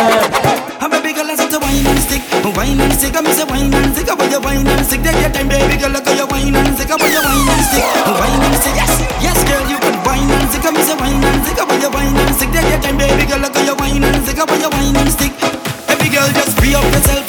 I'm 0.00 0.92
a 0.96 0.98
big 1.04 1.12
girl, 1.12 1.28
I 1.28 1.36
to 1.36 1.58
wine 1.60 1.84
and 1.84 2.00
stick, 2.00 2.24
wine 2.56 2.80
and 2.80 2.92
stick. 2.96 3.12
I'm 3.12 3.28
a 3.28 3.44
wine 3.52 3.68
and 3.68 3.92
stick. 3.92 4.08
About 4.08 4.30
your 4.32 4.40
wine 4.40 4.64
and 4.64 4.80
stick. 4.80 5.04
Take 5.04 5.20
your 5.20 5.28
time, 5.28 5.48
baby 5.48 5.76
girl. 5.76 5.92
Look 5.92 6.08
at 6.08 6.16
your 6.16 6.26
wine 6.26 6.56
and 6.56 6.72
stick. 6.72 6.88
About 6.88 7.12
your 7.12 7.20
wine 7.20 7.48
and 7.52 7.64
stick, 7.68 7.84
wine 8.08 8.40
and 8.40 8.56
stick. 8.56 8.74
Yes, 8.80 8.92
yes, 9.20 9.38
girl, 9.44 9.64
you 9.68 9.76
can 9.76 9.96
wine 10.00 10.24
and 10.24 10.48
stick. 10.48 10.64
I'm 10.64 10.72
a 10.72 10.94
wine 10.96 11.20
and 11.20 11.44
stick. 11.44 11.60
About 11.60 11.80
your 11.84 11.92
wine 11.92 12.16
and 12.16 12.32
stick. 12.32 12.48
Take 12.48 12.70
your 12.72 12.80
time, 12.80 12.96
baby 12.96 13.28
girl. 13.28 13.44
Look 13.44 13.56
at 13.56 13.66
your 13.68 13.76
wine 13.76 14.00
and 14.00 14.24
stick. 14.24 14.40
About 14.40 14.60
your 14.60 14.72
wine 14.72 14.96
and 14.96 15.10
stick. 15.12 15.36
Every 15.92 16.08
girl, 16.08 16.28
just 16.32 16.56
free 16.56 16.72
up 16.72 16.84
yourself 16.96 17.19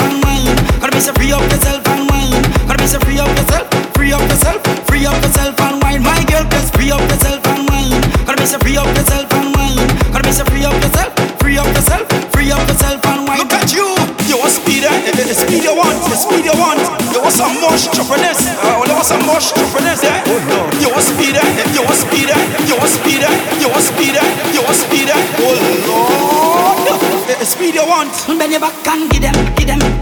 speed 15.42 15.64
you 15.64 15.76
want, 15.76 15.98
the 16.06 16.16
speed 16.16 16.46
you 16.46 16.56
want. 16.58 16.80
You 17.14 17.20
want 17.22 17.34
some 17.34 17.54
mush 17.62 17.88
chopperness, 17.90 18.40
uh, 18.62 18.86
you 18.86 18.94
want 18.94 19.06
some 19.06 19.26
mush 19.26 19.52
chopperness, 19.54 20.04
eh? 20.04 20.24
Oh 20.30 20.40
no. 20.50 20.60
You 20.80 20.90
want 20.94 21.06
speed, 21.06 21.36
eh? 21.36 21.74
You 21.74 21.84
want 21.84 21.98
speed, 21.98 22.30
eh? 22.30 22.42
You 22.68 22.76
want 22.78 22.92
speed, 22.92 23.24
eh? 23.24 23.36
You 23.60 23.70
want 23.70 23.84
speed, 23.84 24.16
eh? 24.16 24.54
You 24.54 24.62
want 24.62 24.78
speed, 24.78 25.10
eh? 25.10 25.42
Oh 25.42 25.56
Lord. 25.88 26.88
Uh, 26.90 27.44
speed 27.54 27.76
you 27.76 27.86
want. 27.86 28.12
Bend 28.28 28.52
your 28.52 28.62
back 28.62 28.88
and 28.88 29.10
give 29.10 29.22
them, 29.22 29.36
give 29.56 29.68
them. 29.68 30.01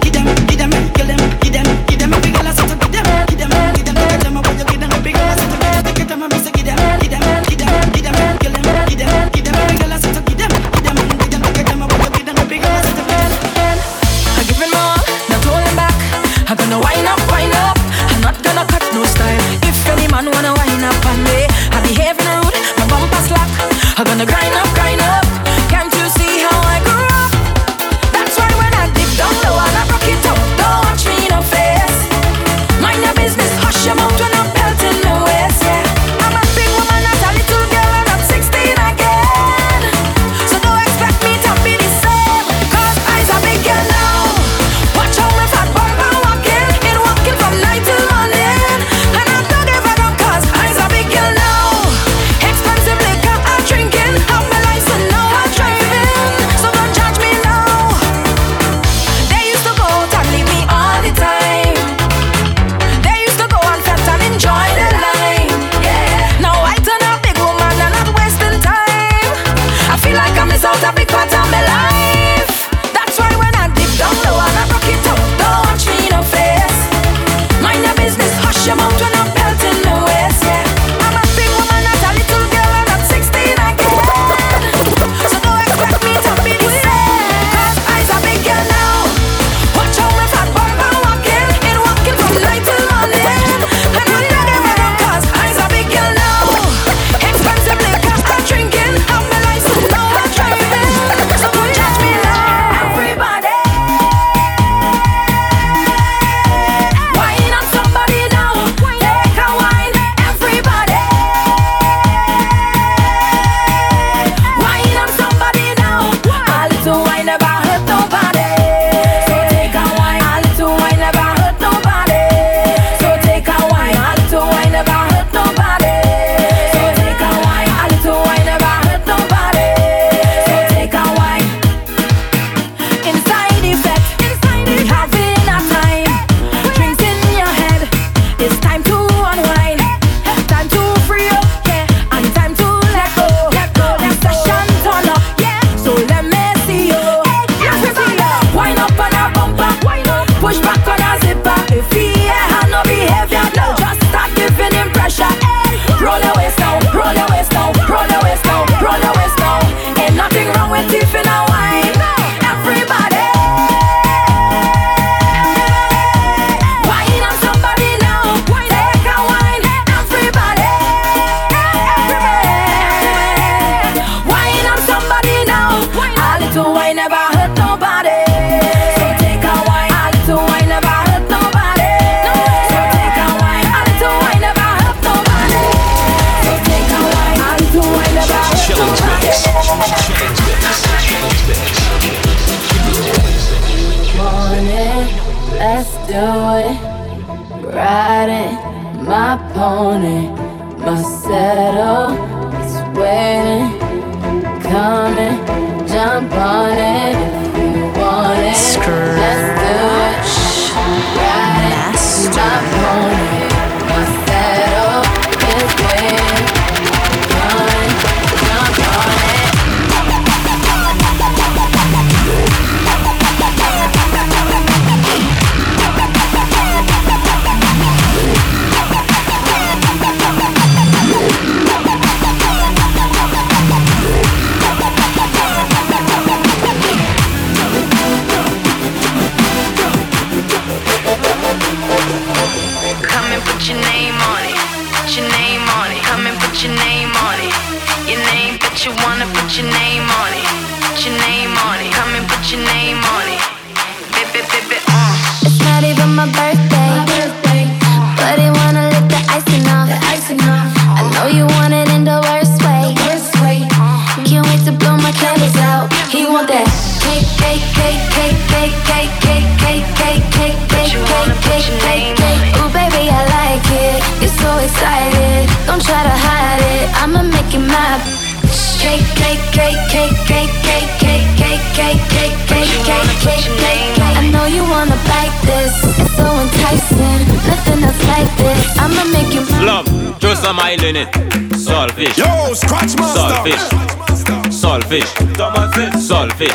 Saltfish. 296.10 296.50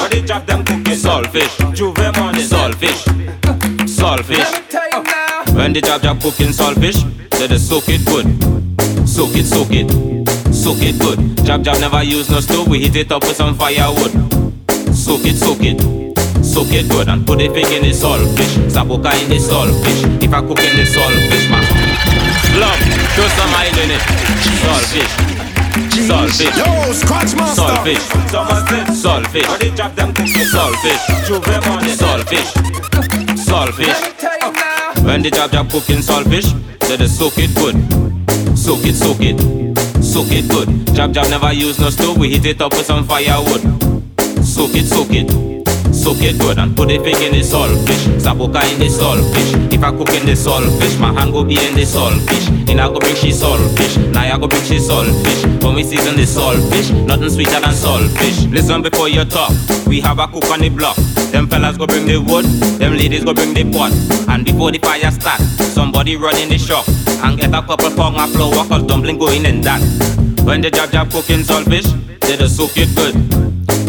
Saltfish. 0.98 1.54
Saltfish. 2.50 3.04
Saltfish. 3.86 5.54
When 5.54 5.72
the 5.72 5.80
jab 5.80 6.02
jab 6.02 6.20
cooking 6.20 6.48
saltfish, 6.48 6.98
they 7.30 7.46
just 7.46 7.68
soak 7.68 7.84
it 7.86 8.04
good. 8.04 8.26
Soak 9.08 9.36
it, 9.36 9.46
soak 9.46 9.70
it. 9.70 9.88
Soak 10.52 10.82
it 10.82 10.98
good. 10.98 11.46
Jab 11.46 11.62
jab 11.62 11.78
never 11.78 12.02
use 12.02 12.28
no 12.30 12.40
stove, 12.40 12.66
we 12.66 12.80
heat 12.80 12.96
it 12.96 13.12
up 13.12 13.22
with 13.22 13.36
some 13.36 13.54
firewood. 13.54 14.10
Soak 14.92 15.24
it, 15.24 15.36
soak 15.36 15.62
it. 15.62 15.80
Soak 16.44 16.72
it 16.72 16.90
good 16.90 17.08
and 17.08 17.24
put 17.24 17.38
the 17.38 17.46
pig 17.46 17.70
in 17.70 17.82
the 17.82 17.92
saltfish. 17.94 18.58
Zaboka 18.68 19.14
in 19.22 19.28
the 19.28 19.38
saltfish. 19.38 20.20
If 20.20 20.34
I 20.34 20.40
cook 20.40 20.58
in 20.58 20.74
the 20.74 20.82
saltfish, 20.82 21.48
man. 21.48 21.62
Love, 22.58 22.82
show 23.14 23.28
some 23.38 23.54
oil 23.54 23.78
in 23.84 23.90
it. 23.94 24.02
Saltfish. 24.66 25.33
Saltfish. 26.04 26.56
Yo, 26.58 26.92
scratch 26.92 27.34
master. 27.34 27.62
Saltfish. 27.62 28.04
Saltfish. 28.92 29.48
Saltfish. 30.52 31.02
Saltfish. 31.96 32.50
Saltfish. 33.36 35.04
When 35.04 35.22
the 35.22 35.30
jab 35.30 35.50
jab 35.50 35.70
cooking 35.70 36.02
saltfish, 36.02 36.52
they 36.80 36.96
just 36.96 37.18
soak 37.18 37.38
it 37.38 37.54
good. 37.54 37.76
Soak 38.56 38.84
it, 38.84 38.94
soak 38.94 39.20
it. 39.20 39.40
Soak 40.04 40.30
it 40.30 40.48
good. 40.48 40.68
Jab 40.94 41.12
jab 41.12 41.28
never 41.30 41.52
use 41.52 41.78
no 41.78 41.90
stove, 41.90 42.18
we 42.18 42.28
heat 42.28 42.44
it 42.44 42.60
up 42.60 42.72
with 42.72 42.86
some 42.86 43.04
firewood. 43.06 43.62
Soak 44.44 44.74
it, 44.74 44.86
soak 44.86 45.10
it. 45.10 45.53
Soak 46.04 46.20
it 46.20 46.38
good 46.38 46.58
and 46.58 46.76
put 46.76 46.88
the 46.88 46.98
pig 46.98 47.16
in 47.24 47.32
the 47.32 47.40
saltfish. 47.40 48.04
Zaboka 48.20 48.60
in 48.70 48.78
the 48.78 48.92
saltfish. 48.92 49.72
If 49.72 49.82
I 49.82 49.90
cook 49.90 50.12
in 50.12 50.26
the 50.26 50.36
saltfish, 50.36 51.00
my 51.00 51.10
hand 51.18 51.32
go 51.32 51.42
be 51.42 51.56
in 51.56 51.74
the 51.74 51.80
saltfish. 51.80 52.44
And 52.68 52.78
I 52.78 52.88
go 52.88 53.00
bring 53.00 53.16
she 53.16 53.30
saltfish. 53.30 53.96
Now 54.12 54.20
I 54.20 54.38
go 54.38 54.46
bring 54.46 54.60
she 54.64 54.76
saltfish. 54.76 55.64
When 55.64 55.74
we 55.74 55.82
season 55.82 56.16
the 56.16 56.28
saltfish, 56.28 56.92
nothing 57.06 57.30
sweeter 57.30 57.58
than 57.58 57.72
saltfish. 57.72 58.52
Listen 58.52 58.82
before 58.82 59.08
you 59.08 59.24
talk. 59.24 59.50
We 59.86 60.02
have 60.02 60.18
a 60.18 60.28
cook 60.28 60.44
on 60.50 60.60
the 60.60 60.68
block. 60.68 60.96
Them 61.32 61.48
fellas 61.48 61.78
go 61.78 61.86
bring 61.86 62.04
the 62.04 62.18
wood, 62.20 62.44
them 62.76 62.98
ladies 62.98 63.24
go 63.24 63.32
bring 63.32 63.54
the 63.54 63.64
pot. 63.72 63.92
And 64.28 64.44
before 64.44 64.72
the 64.72 64.80
fire 64.80 65.10
start, 65.10 65.40
somebody 65.72 66.16
run 66.16 66.36
in 66.36 66.50
the 66.50 66.58
shop 66.58 66.84
and 67.24 67.40
get 67.40 67.48
a 67.48 67.62
couple 67.62 67.88
pound 67.96 68.16
of 68.16 68.30
flour 68.30 68.68
cause 68.68 68.82
dumpling 68.84 69.16
going 69.16 69.46
in 69.46 69.62
that. 69.62 69.80
When 70.44 70.60
the 70.60 70.70
jab 70.70 70.92
jab 70.92 71.10
cooking 71.10 71.40
saltfish, 71.40 71.88
they 72.20 72.36
just 72.36 72.58
soak 72.58 72.76
it 72.76 72.94
good. 72.94 73.16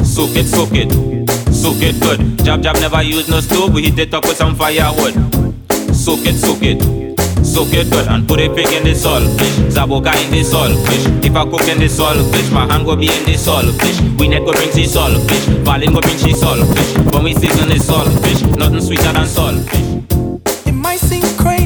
Soak 0.07 0.37
it, 0.37 0.45
soak 0.45 0.71
it, 0.71 1.14
soak 1.55 1.81
it 1.81 1.99
good. 2.01 2.19
Jab 2.43 2.61
jab 2.61 2.75
never 2.75 3.01
use 3.01 3.29
no 3.29 3.39
stove, 3.39 3.73
we 3.73 3.83
heat 3.83 3.97
it 3.97 4.13
up 4.13 4.25
with 4.25 4.37
some 4.37 4.55
firewood. 4.55 5.13
Soak 5.95 6.27
it, 6.27 6.35
soak 6.35 6.61
it, 6.61 6.81
soak 7.45 7.73
it 7.73 7.89
good 7.89 8.07
and 8.07 8.27
put 8.27 8.39
a 8.39 8.53
pig 8.53 8.67
in 8.73 8.83
the 8.83 8.91
saltfish. 8.91 9.71
Zaboka 9.71 10.13
in 10.25 10.31
the 10.31 10.43
saltfish. 10.43 11.23
If 11.23 11.35
I 11.35 11.43
cook 11.45 11.67
in 11.67 11.79
the 11.79 11.87
salt 11.87 12.19
fish, 12.33 12.51
my 12.51 12.67
hand 12.71 12.85
go 12.85 12.95
be 12.95 13.07
in 13.07 13.25
the 13.25 13.37
salt 13.37 13.65
fish. 13.81 13.99
We 14.19 14.27
net 14.27 14.45
go 14.45 14.51
bring 14.51 14.71
she 14.71 14.83
saltfish. 14.83 15.45
Valin 15.63 15.93
go 15.93 16.01
bring 16.01 16.17
she 16.17 16.33
saltfish. 16.33 17.13
When 17.13 17.23
we 17.23 17.33
season 17.33 17.69
the 17.69 17.75
saltfish, 17.75 18.57
nothing 18.57 18.81
sweeter 18.81 19.13
than 19.13 19.25
saltfish. 19.25 20.67
It 20.67 20.73
might 20.73 20.99
seem 20.99 21.23
crazy 21.37 21.64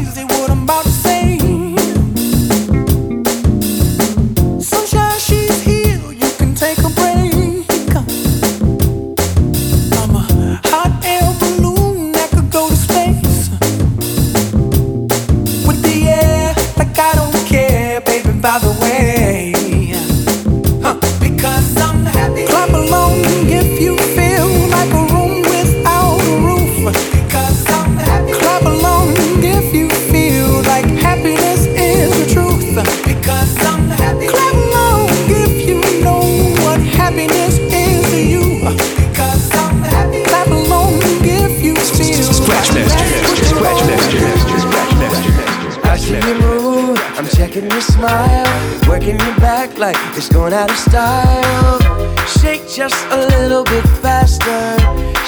it's 50.20 50.28
going 50.28 50.52
out 50.52 50.70
of 50.70 50.76
style. 50.76 51.80
Shake 52.28 52.68
just 52.68 53.00
a 53.10 53.20
little 53.38 53.64
bit 53.64 53.86
faster, 54.04 54.76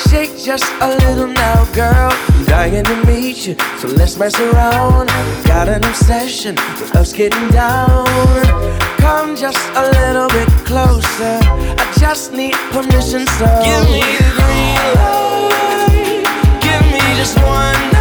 shake 0.09 0.37
just 0.37 0.69
a 0.81 0.89
little 1.05 1.27
now, 1.27 1.63
girl. 1.73 2.11
I'm 2.11 2.43
dying 2.45 2.83
to 2.83 2.97
meet 3.05 3.47
you, 3.47 3.55
so 3.79 3.87
let's 3.87 4.17
mess 4.17 4.37
around. 4.37 5.07
Got 5.45 5.69
an 5.69 5.85
obsession 5.85 6.55
with 6.55 6.93
us 6.93 7.13
getting 7.13 7.47
down. 7.51 8.05
Come 8.97 9.37
just 9.37 9.63
a 9.75 9.83
little 9.99 10.27
bit 10.27 10.49
closer. 10.67 11.39
I 11.83 11.93
just 11.97 12.33
need 12.33 12.55
permission, 12.75 13.25
so 13.39 13.47
give 13.63 13.87
me 13.95 14.03
the 14.19 14.29
green 14.39 14.75
light. 14.99 16.25
Give 16.65 16.83
me 16.91 16.99
just 17.15 17.37
one 17.37 17.79
night. 17.93 18.00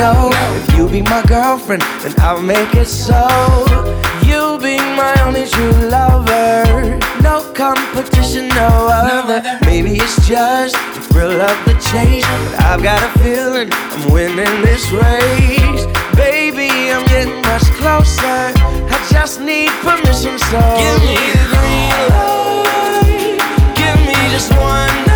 No. 0.00 0.30
If 0.58 0.76
you 0.76 0.88
be 0.88 1.02
my 1.02 1.22
girlfriend, 1.22 1.82
then 2.02 2.14
I'll 2.18 2.42
make 2.42 2.74
it 2.74 2.86
so. 2.86 3.24
You'll 4.28 4.58
be 4.58 4.78
my 5.02 5.14
only 5.26 5.46
true 5.46 5.76
lover. 5.96 6.98
No 7.20 7.36
competition, 7.52 8.48
no 8.48 8.70
other. 8.88 9.38
Maybe 9.66 9.92
it's 10.02 10.16
just 10.26 10.74
the 10.94 11.02
thrill 11.10 11.40
of 11.50 11.56
the 11.66 11.74
chase. 11.90 12.24
But 12.24 12.60
I've 12.70 12.82
got 12.82 13.00
a 13.08 13.10
feeling 13.20 13.68
I'm 13.72 14.12
winning 14.12 14.56
this 14.68 14.84
race. 14.90 15.84
Baby, 16.16 16.70
I'm 16.94 17.04
getting 17.12 17.42
much 17.50 17.66
closer. 17.80 18.40
I 18.94 18.96
just 19.10 19.40
need 19.40 19.70
permission, 19.84 20.38
so 20.50 20.60
give 20.80 21.00
me 21.08 21.18
the 21.36 21.44
green 21.52 21.96
light. 22.12 23.38
Give 23.80 24.00
me 24.08 24.18
just 24.34 24.50
one 24.56 25.09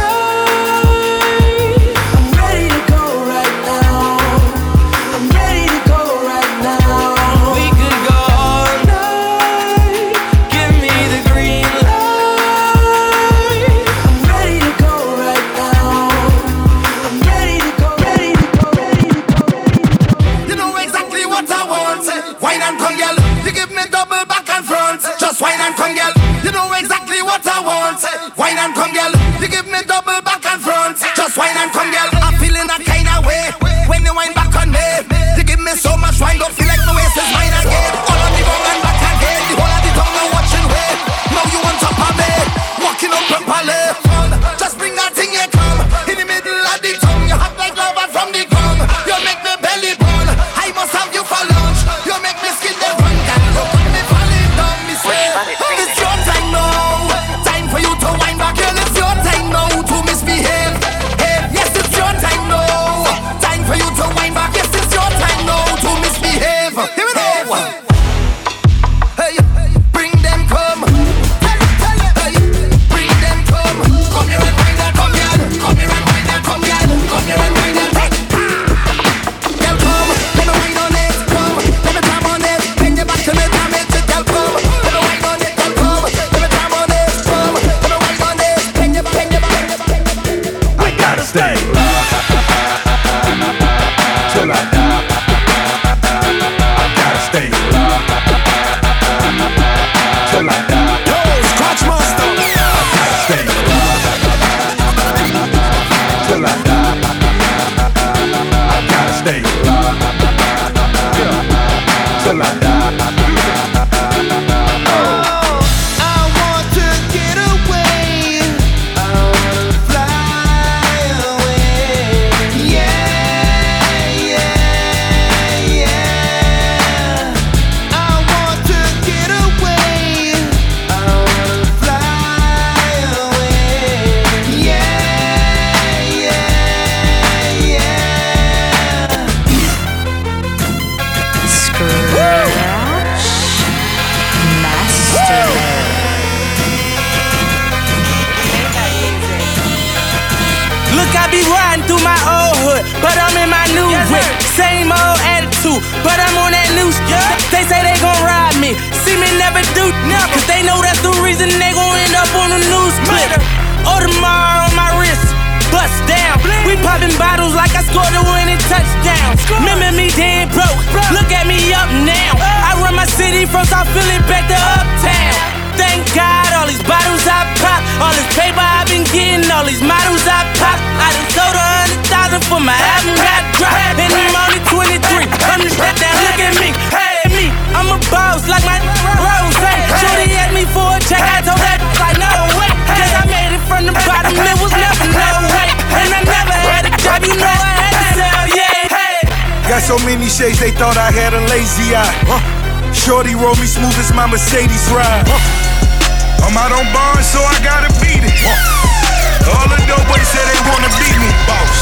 on 156.45 156.53
that 156.53 156.69
shit. 156.69 157.39
They 157.49 157.65
say 157.65 157.81
they 157.81 157.97
gon' 158.05 158.21
ride 158.21 158.57
me, 158.61 158.77
see 159.05 159.17
me 159.17 159.29
never 159.41 159.65
do 159.73 159.89
nothing. 160.05 160.33
Cause 160.37 160.47
they 160.47 160.61
know 160.61 160.77
that's 160.85 161.01
the 161.01 161.13
reason 161.25 161.49
they 161.49 161.73
gon' 161.73 161.97
end 161.97 162.13
up 162.13 162.29
on 162.37 162.53
the 162.53 162.61
news 162.61 162.97
clip. 163.09 163.41
Audemars 163.89 164.69
on 164.69 164.73
my 164.77 164.93
wrist, 165.01 165.33
bust 165.73 165.97
down. 166.05 166.37
We 166.69 166.77
popping 166.85 167.17
bottles 167.17 167.57
like 167.57 167.73
I 167.73 167.83
scored 167.89 168.13
a 168.13 168.23
winning 168.29 168.61
touchdown. 168.69 169.41
Remember 169.49 169.89
me 169.97 170.13
dead 170.13 170.53
broke, 170.53 170.77
look 171.17 171.33
at 171.33 171.49
me 171.49 171.73
up 171.73 171.89
now. 172.05 172.37
I 172.37 172.77
run 172.85 172.95
my 172.95 173.09
city 173.09 173.49
from 173.49 173.65
South 173.65 173.89
Philly 173.97 174.21
back 174.29 174.45
to 174.53 174.59
Uptown. 174.59 175.54
Thank 175.77 176.07
God, 176.15 176.49
all 176.55 176.67
these 176.67 176.83
bottles 176.87 177.27
I 177.27 177.47
pop, 177.59 177.83
all 178.03 178.15
this 178.15 178.29
paper 178.35 178.63
I've 178.63 178.87
been 178.87 179.05
getting, 179.11 179.51
all 179.51 179.65
these 179.67 179.83
models 179.83 180.23
I 180.27 180.47
pop. 180.59 180.79
I 180.79 181.11
done 181.11 181.29
sold 181.35 181.55
a 181.55 181.65
hundred 181.83 182.03
thousand 182.07 182.43
for 182.47 182.61
my 182.63 182.75
album 182.75 183.19
got 183.19 183.43
dropped, 183.59 183.99
and 183.99 184.13
I'm 184.13 184.35
only 184.35 184.61
23. 184.71 185.27
I'm 185.51 185.61
just 185.63 185.79
that 185.79 185.99
look 185.99 186.39
at 186.39 186.55
me, 186.63 186.71
hey 186.95 187.27
me, 187.35 187.47
I'm 187.75 187.91
a 187.91 187.99
boss 188.11 188.47
like 188.47 188.63
my 188.63 188.79
rose. 189.19 189.59
Shorty 189.99 190.35
asked 190.39 190.55
me 190.55 190.65
for 190.71 190.95
a 190.95 191.01
check, 191.07 191.23
I 191.23 191.43
told 191.43 191.59
that 191.63 191.79
like 191.99 192.19
no 192.19 192.31
way, 192.59 192.71
cause 192.95 193.13
I 193.15 193.23
made 193.27 193.53
it 193.55 193.63
from 193.67 193.83
the 193.91 193.95
bottom, 194.07 194.35
it 194.35 194.59
was 194.63 194.73
never 194.75 195.07
no 195.11 195.31
way, 195.51 195.69
and 195.99 196.11
I 196.15 196.21
never 196.23 196.55
had 196.55 196.83
a 196.87 196.93
job, 196.99 197.23
you 197.27 197.35
know 197.35 197.51
I 197.51 197.73
had 197.79 197.95
to 197.95 198.07
sell, 198.19 198.45
yeah. 198.55 198.95
Hey. 198.95 199.19
Got 199.67 199.83
so 199.83 199.99
many 200.07 200.27
shades, 200.31 200.59
they 200.59 200.71
thought 200.71 200.99
I 200.99 201.11
had 201.11 201.35
a 201.35 201.43
lazy 201.51 201.95
eye. 201.95 202.15
Huh. 202.31 202.64
Shorty 202.95 203.35
roll 203.35 203.59
me 203.59 203.67
smooth 203.67 203.93
as 203.99 204.15
my 204.15 204.25
Mercedes 204.31 204.87
ride. 204.95 205.27
Huh. 205.27 206.47
I'm 206.47 206.57
out 206.57 206.73
on 206.73 206.87
bars, 206.95 207.27
so 207.27 207.43
I 207.43 207.59
gotta 207.61 207.91
beat 208.01 208.23
it. 208.23 208.33
Huh. 208.39 209.51
All 209.51 209.69
the 209.69 209.77
dope 209.85 210.07
boys 210.09 210.25
say 210.25 210.41
they 210.41 210.61
wanna 210.71 210.89
beat 210.97 211.19
me. 211.19 211.29
Boss. 211.45 211.75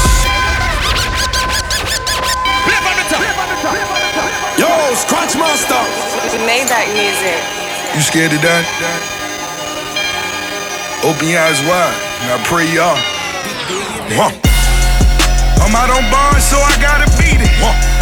Yo, 4.57 4.67
Scratch 4.97 5.37
Master. 5.37 5.79
Maybach 6.43 6.89
music. 6.91 7.39
You 7.95 8.01
scared 8.01 8.31
to 8.31 8.39
die? 8.41 8.65
Open 11.05 11.29
your 11.29 11.39
eyes 11.39 11.61
wide, 11.63 11.95
and 12.25 12.31
I 12.33 12.37
pray 12.49 12.65
y'all. 12.73 12.97
Huh. 14.17 14.31
I'm 15.61 15.75
out 15.75 15.89
on 15.93 16.03
bars, 16.11 16.43
so 16.43 16.57
I 16.57 16.75
gotta 16.81 17.07
beat 17.21 17.39
it. 17.39 17.92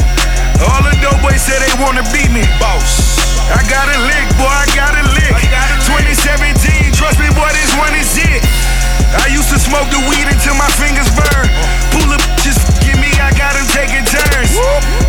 All 0.70 0.82
the 0.86 0.94
dope 1.02 1.22
boys 1.26 1.42
say 1.42 1.58
they 1.58 1.74
wanna 1.82 2.06
beat 2.14 2.30
me. 2.30 2.46
Boss. 2.62 3.18
I 3.50 3.62
got 3.68 3.90
a 3.90 3.98
lick, 4.06 4.28
boy, 4.38 4.48
I 4.48 4.68
got 4.78 4.94
a 4.94 5.04
lick. 5.18 5.34
2017, 5.90 6.94
trust 6.94 7.18
me, 7.18 7.28
boy, 7.34 7.50
this 7.52 7.74
one 7.76 7.92
is 7.98 8.12
it. 8.16 8.42
I 9.20 9.28
used 9.28 9.52
to 9.52 9.60
smoke 9.60 9.90
the 9.92 10.00
weed 10.08 10.24
until 10.30 10.56
my 10.56 10.70
fingers 10.80 11.10
burn. 11.12 11.48
Pull 11.92 12.08
up, 12.16 12.24
just 12.46 12.64
give 12.80 12.96
me, 12.96 13.12
I 13.20 13.34
got 13.36 13.60
them 13.60 13.68
taking 13.76 14.06
turns. 14.08 14.56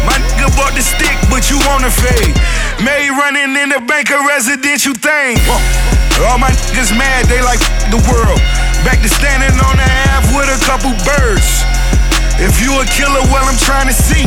My 0.03 0.19
nigga 0.27 0.51
bought 0.59 0.75
the 0.75 0.83
stick, 0.83 1.15
but 1.31 1.47
you 1.53 1.61
wanna 1.71 1.93
fade. 1.93 2.35
May 2.83 3.13
running 3.13 3.55
in 3.55 3.71
the 3.71 3.81
bank, 3.87 4.11
a 4.11 4.19
residential 4.27 4.95
thing. 4.95 5.39
All 6.27 6.39
my 6.39 6.51
niggas 6.51 6.91
mad, 6.97 7.27
they 7.27 7.43
like 7.43 7.63
the 7.95 8.01
world. 8.11 8.41
Back 8.83 8.99
to 9.03 9.09
standing 9.09 9.55
on 9.63 9.77
the 9.77 9.87
half 9.87 10.27
with 10.35 10.51
a 10.51 10.59
couple 10.67 10.91
birds. 11.07 11.63
If 12.41 12.63
you 12.63 12.73
a 12.81 12.85
killer, 12.87 13.21
well, 13.29 13.45
I'm 13.45 13.59
trying 13.59 13.89
to 13.89 13.97
see. 13.97 14.25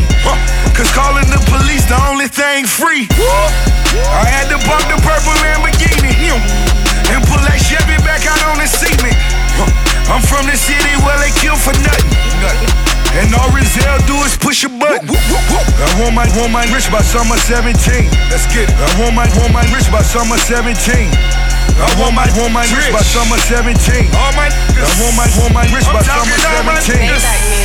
Cause 0.75 0.91
calling 0.91 1.25
the 1.31 1.41
police 1.49 1.87
the 1.87 1.97
only 2.11 2.27
thing 2.27 2.67
free. 2.67 3.07
I 4.11 4.27
had 4.27 4.51
to 4.51 4.59
bump 4.67 4.83
the 4.91 4.99
purple 5.01 5.33
Lamborghini 5.39 6.13
and 7.15 7.23
pull 7.25 7.39
that 7.47 7.59
Chevy 7.63 7.97
back 8.03 8.27
out 8.27 8.41
on 8.51 8.59
the 8.59 8.67
me. 9.01 9.11
I'm 10.11 10.21
from 10.21 10.45
the 10.45 10.57
city 10.57 10.93
where 11.01 11.17
they 11.17 11.31
kill 11.39 11.55
for 11.55 11.73
nothing. 11.81 12.13
And 13.15 13.31
all 13.31 13.47
Rizal 13.55 14.03
do 14.03 14.15
is 14.27 14.35
push 14.35 14.67
a 14.67 14.69
button. 14.69 15.07
I 15.07 15.87
want 16.03 16.13
my, 16.13 16.27
want 16.35 16.51
my 16.51 16.67
rich 16.75 16.91
by 16.91 16.99
summer 16.99 17.39
17. 17.39 17.71
Let's 18.27 18.43
get 18.51 18.67
it. 18.67 18.75
I 18.75 18.91
want 18.99 19.15
my, 19.15 19.25
want 19.39 19.55
my 19.55 19.63
rich 19.71 19.87
by 19.87 20.03
summer 20.03 20.37
17. 20.37 20.75
I 21.75 21.91
want 21.99 22.15
my, 22.15 22.23
want 22.39 22.55
my 22.55 22.63
rich 22.71 22.87
by 22.91 23.03
summer 23.03 23.35
17. 23.51 23.75
All 24.15 24.31
my, 24.39 24.47
I 24.47 24.87
want 25.03 25.15
my, 25.19 25.27
want 25.35 25.51
my 25.51 25.65
rich 25.75 25.83
by 25.91 25.99
summer 26.07 26.31
17. 26.79 27.11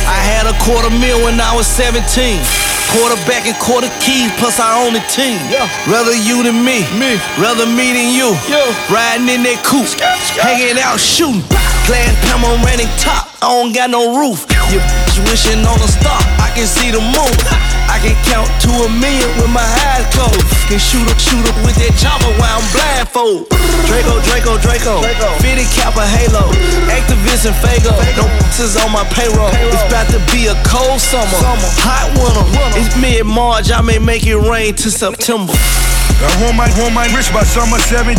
I 0.03 0.19
had 0.19 0.43
a 0.51 0.55
quarter 0.59 0.91
mil 0.91 1.23
when 1.23 1.39
I 1.39 1.55
was 1.55 1.65
17. 1.67 2.43
Quarterback 2.91 3.47
and 3.47 3.55
quarter 3.55 3.87
keys, 4.03 4.27
plus 4.35 4.59
I 4.59 4.75
own 4.83 4.91
a 4.99 5.03
team. 5.07 5.39
Rather 5.87 6.11
you 6.11 6.43
than 6.43 6.59
me. 6.59 6.83
me. 6.99 7.15
Rather 7.39 7.63
me 7.63 7.95
than 7.95 8.11
you. 8.11 8.35
Yeah. 8.51 8.67
Riding 8.91 9.31
in 9.31 9.47
that 9.47 9.63
coupe, 9.63 9.87
hanging 10.35 10.75
out 10.75 10.99
shooting. 10.99 11.39
Glass 11.87 12.11
panoramic 12.27 12.91
top, 12.99 13.31
I 13.39 13.47
don't 13.47 13.71
got 13.71 13.89
no 13.95 14.19
roof. 14.19 14.43
Your 14.75 14.83
bitch 14.83 15.23
wishing 15.31 15.63
on 15.63 15.79
a 15.79 15.87
star, 15.87 16.19
I 16.43 16.51
can 16.51 16.67
see 16.67 16.91
the 16.91 16.99
moon. 16.99 17.31
I 17.91 17.99
can 17.99 18.15
count 18.23 18.47
to 18.63 18.71
a 18.87 18.89
million 19.03 19.27
with 19.35 19.51
my 19.51 19.67
eyes 19.91 20.07
closed. 20.15 20.47
Can 20.71 20.79
shoot 20.79 21.03
up, 21.11 21.19
shoot 21.19 21.43
up 21.43 21.57
with 21.67 21.75
that 21.83 21.91
chopper 21.99 22.31
while 22.39 22.55
I'm 22.55 22.65
blindfold. 22.71 23.51
Draco, 23.91 24.23
Draco, 24.23 24.55
Draco. 24.63 25.03
Fitted 25.43 25.67
cap 25.75 25.99
a 25.99 26.07
halo. 26.07 26.47
Activist 26.87 27.51
and 27.51 27.57
Fago. 27.59 27.91
No 28.15 28.31
is 28.63 28.77
on 28.79 28.95
my 28.95 29.03
payroll. 29.11 29.51
It's 29.73 29.83
about 29.91 30.07
to 30.15 30.23
be 30.31 30.47
a 30.47 30.55
cold 30.63 31.03
summer. 31.03 31.27
Hot 31.83 32.07
winter. 32.15 32.47
It's 32.79 32.95
mid 32.95 33.25
March. 33.25 33.71
I 33.75 33.81
may 33.81 33.99
make 33.99 34.23
it 34.23 34.39
rain 34.39 34.71
to 34.85 34.87
September. 34.91 35.51
I 36.21 36.29
want 36.45 36.53
my, 36.53 36.69
want 36.77 36.93
my 36.93 37.09
rich 37.17 37.33
by 37.33 37.41
summer 37.41 37.81
17. 37.81 38.13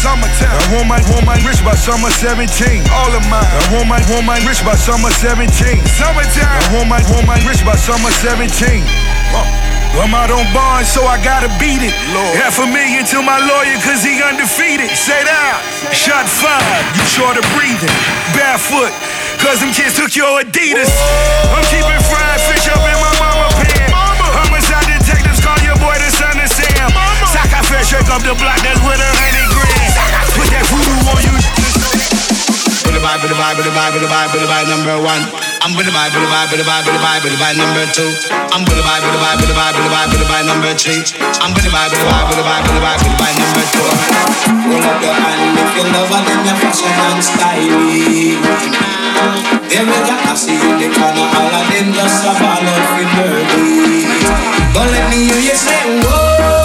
Summertime. 0.00 0.48
I 0.48 0.66
want 0.72 0.88
my, 0.88 0.98
want 1.12 1.28
my 1.28 1.36
rich 1.44 1.60
by 1.60 1.76
summer 1.76 2.08
17. 2.08 2.48
All 2.88 3.12
of 3.12 3.22
mine. 3.28 3.44
I 3.44 3.62
want 3.76 3.86
my, 3.92 4.00
want 4.08 4.24
my 4.24 4.40
rich 4.48 4.64
by 4.64 4.72
summer 4.74 5.12
17. 5.12 5.52
Summertime. 6.00 6.48
I 6.48 6.68
want 6.72 6.88
my, 6.88 7.04
want 7.12 7.28
my 7.28 7.36
rich 7.44 7.60
by 7.60 7.76
summer 7.76 8.10
17. 8.24 9.11
I'm 9.32 10.12
out 10.12 10.32
on 10.32 10.44
bond, 10.52 10.84
so 10.84 11.04
I 11.08 11.16
gotta 11.24 11.48
beat 11.56 11.80
it. 11.80 11.94
Lord. 12.12 12.34
Half 12.36 12.60
a 12.60 12.66
million 12.68 13.04
to 13.12 13.22
my 13.24 13.40
lawyer, 13.40 13.76
cause 13.80 14.04
he 14.04 14.20
undefeated. 14.20 14.92
Say 14.92 15.20
that. 15.24 15.56
Shot 15.92 16.28
five, 16.28 16.64
you 16.96 17.04
short 17.08 17.36
of 17.40 17.44
breathing. 17.56 17.92
Barefoot, 18.36 18.92
cause 19.40 19.60
them 19.60 19.72
kids 19.72 19.96
took 19.96 20.12
your 20.12 20.42
Adidas. 20.42 20.90
I'm 21.52 21.64
keeping 21.68 22.02
fried 22.08 22.40
fish 22.44 22.68
up 22.72 22.80
in 22.82 22.98
my 23.00 23.12
mama 23.20 23.48
pan. 23.62 23.88
Homicide 23.92 24.88
detectives 24.88 25.40
call 25.40 25.60
your 25.64 25.76
boy 25.80 25.96
the 25.96 26.10
son 26.12 26.36
of 26.40 26.48
Sam. 26.48 26.92
Sock 27.28 27.52
I 27.52 27.60
fresh 27.64 27.92
shake 27.92 28.08
up 28.12 28.24
the 28.24 28.36
block, 28.36 28.60
that's 28.64 28.80
with 28.84 29.00
a 29.00 29.10
hundred 29.16 29.48
grand. 29.48 29.92
Put 30.36 30.48
that 30.52 30.64
voodoo 30.72 31.08
on 31.08 31.20
you. 31.24 31.36
With 32.84 32.94
the 32.96 33.00
vibe, 33.00 33.20
with 33.24 33.32
the 33.32 33.38
vibe, 33.38 33.56
with 33.56 33.68
the 33.68 33.74
vibe, 33.76 33.92
with 33.96 34.02
the 34.02 34.10
vibe, 34.10 34.28
with 34.32 34.42
the 34.44 34.50
vibe 34.50 34.68
number 34.68 34.96
one. 35.00 35.41
I'm 35.62 35.78
with 35.78 35.86
the 35.86 35.94
vibe, 35.94 36.10
with 36.10 36.26
the 36.26 36.26
vibe, 36.26 36.50
with 36.50 36.58
the 36.58 36.66
vibe, 36.66 36.82
with 36.82 36.90
the 36.90 36.98
vibe, 36.98 37.22
with 37.22 37.30
the 37.30 37.38
vibe 37.38 37.54
number 37.54 37.86
two. 37.94 38.10
I'm 38.50 38.66
with 38.66 38.74
the 38.74 38.82
vibe, 38.82 38.98
with 39.06 39.14
the 39.14 39.22
vibe, 39.22 39.38
with 39.38 39.46
the 39.46 39.54
vibe, 39.54 39.78
with 39.78 39.86
the 39.86 39.94
vibe, 39.94 40.10
with 40.10 40.18
the 40.18 40.26
vibe 40.26 40.46
number 40.50 40.74
three. 40.74 41.06
I'm 41.38 41.54
with 41.54 41.62
the 41.62 41.70
vibe, 41.70 41.94
with 41.94 42.02
the 42.02 42.10
vibe, 42.10 42.26
with 42.26 42.34
the 42.34 42.42
vibe, 42.42 42.66
with 42.66 42.74
the 42.74 42.82
vibe, 42.82 42.98
with 42.98 43.14
the 43.14 43.22
vibe 43.22 43.38
number 43.38 43.62
four. 43.70 43.94
Hold 44.58 44.82
up 44.90 44.98
your 45.06 45.14
hand 45.14 45.54
if 45.62 45.70
you 45.78 45.86
love 45.86 46.10
and 46.10 46.26
then 46.26 46.42
your 46.50 46.58
fashion 46.66 46.90
and 46.90 47.22
style. 47.22 47.78
Them 49.70 49.86
we 49.86 49.98
got 50.02 50.18
I 50.26 50.34
see 50.34 50.58
in 50.58 50.82
the 50.82 50.90
corner, 50.98 51.30
all 51.30 51.54
of 51.54 51.66
them 51.70 51.94
just 51.94 52.26
a 52.26 52.34
ball 52.42 52.58
out 52.58 52.98
dirty. 52.98 54.02
Don't 54.74 54.90
let 54.90 55.06
me 55.14 55.30
hear 55.30 55.46
you 55.46 55.54
say 55.54 56.02
whoa. 56.02 56.61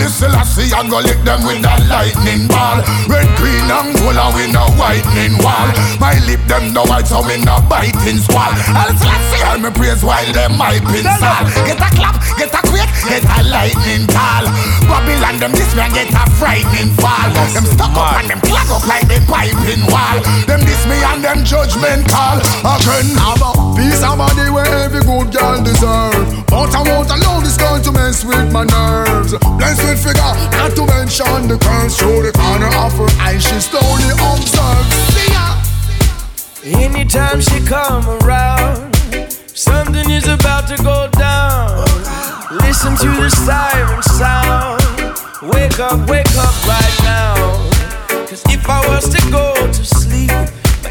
Holy 0.00 0.32
Selassie 0.32 0.72
and 0.72 0.88
go 0.88 0.96
lick 1.04 1.20
them 1.28 1.44
with 1.44 1.60
that 1.60 1.84
lightning 1.84 2.48
ball. 2.48 2.80
Red, 3.04 3.28
green 3.36 3.68
and 3.68 3.92
gold 4.00 4.16
and 4.16 4.32
we 4.32 4.48
no 4.48 4.64
whitening 4.80 5.36
wall. 5.44 5.68
My 6.00 6.16
lip 6.24 6.40
them 6.48 6.72
no 6.72 6.88
white 6.88 7.04
so 7.04 7.20
we 7.20 7.36
no 7.36 7.60
biting 7.68 8.16
squall. 8.16 8.48
Holy 8.72 8.96
Selassie 8.96 9.44
and 9.44 9.60
me 9.60 9.68
praise 9.68 10.00
while 10.00 10.24
them 10.32 10.56
my 10.56 10.80
pin. 10.88 11.04
Get 11.04 11.76
a 11.76 11.88
clap, 11.92 12.16
get 12.40 12.48
a 12.48 12.64
quake, 12.64 12.88
get 13.12 13.28
a 13.28 13.44
lightning 13.44 14.08
call. 14.08 14.48
Babylon 14.88 15.36
them 15.36 15.52
this 15.52 15.68
man 15.76 15.92
get 15.92 16.08
a 16.16 16.24
frightening 16.40 16.96
fall. 16.96 17.28
Them 17.52 17.68
stuck 17.68 17.92
up 17.92 18.24
and 18.24 18.32
them 18.32 18.40
plug 18.40 18.72
up 18.72 18.88
like 18.88 19.04
they 19.04 19.20
piping 19.28 19.84
wall. 19.92 20.16
Them 20.48 20.64
this 20.64 20.80
me 20.88 20.96
and 21.12 21.20
them 21.20 21.44
judgment 21.44 22.08
call. 22.08 22.40
Again, 22.64 23.20
a 23.20 23.36
peace 23.76 24.00
Abba, 24.00 24.32
they 24.32 24.48
were 24.48 24.64
every 24.64 25.04
good 25.04 25.28
girl 25.28 25.60
deserve. 25.60 26.24
But 26.48 26.72
I 26.72 26.80
won't 26.88 27.12
allow 27.12 27.44
this 27.44 27.60
girl 27.60 27.76
to 27.76 27.92
mess 27.92 28.24
with 28.24 28.48
my 28.48 28.64
nerve 28.64 29.09
eyes. 29.34 29.78
Blessed 29.78 30.04
figure, 30.04 30.34
not 30.52 30.74
to 30.76 30.86
mention 30.86 31.48
the 31.48 31.58
curls 31.58 31.96
through 31.96 32.22
the 32.22 32.32
corner 32.32 32.70
of 32.78 32.92
her 32.98 33.10
eyes. 33.20 33.42
She 33.42 33.60
slowly 33.60 34.10
observes. 34.18 34.94
See 35.14 35.32
ya. 35.32 35.60
Anytime 36.64 37.40
she 37.40 37.60
come 37.64 38.08
around, 38.22 38.94
something 39.54 40.10
is 40.10 40.26
about 40.26 40.68
to 40.68 40.76
go 40.82 41.08
down. 41.12 41.86
Listen 42.64 42.96
to 42.96 43.08
the 43.20 43.30
siren 43.30 44.02
sound. 44.02 44.80
Wake 45.54 45.78
up, 45.78 46.08
wake 46.08 46.34
up 46.36 46.54
right 46.66 46.96
now. 47.02 47.34
Cause 48.26 48.42
if 48.46 48.68
I 48.68 48.86
was 48.88 49.08
to 49.08 49.30
go 49.30 49.54
to 49.54 49.84
sleep, 49.84 50.30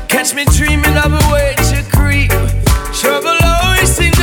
catch 0.07 0.33
me 0.33 0.45
dreaming 0.45 0.97
of 0.97 1.13
a 1.13 1.31
way 1.31 1.55
to 1.69 1.83
creep. 1.95 2.31
Trouble 2.93 3.37
always 3.43 3.89
seems 3.89 4.18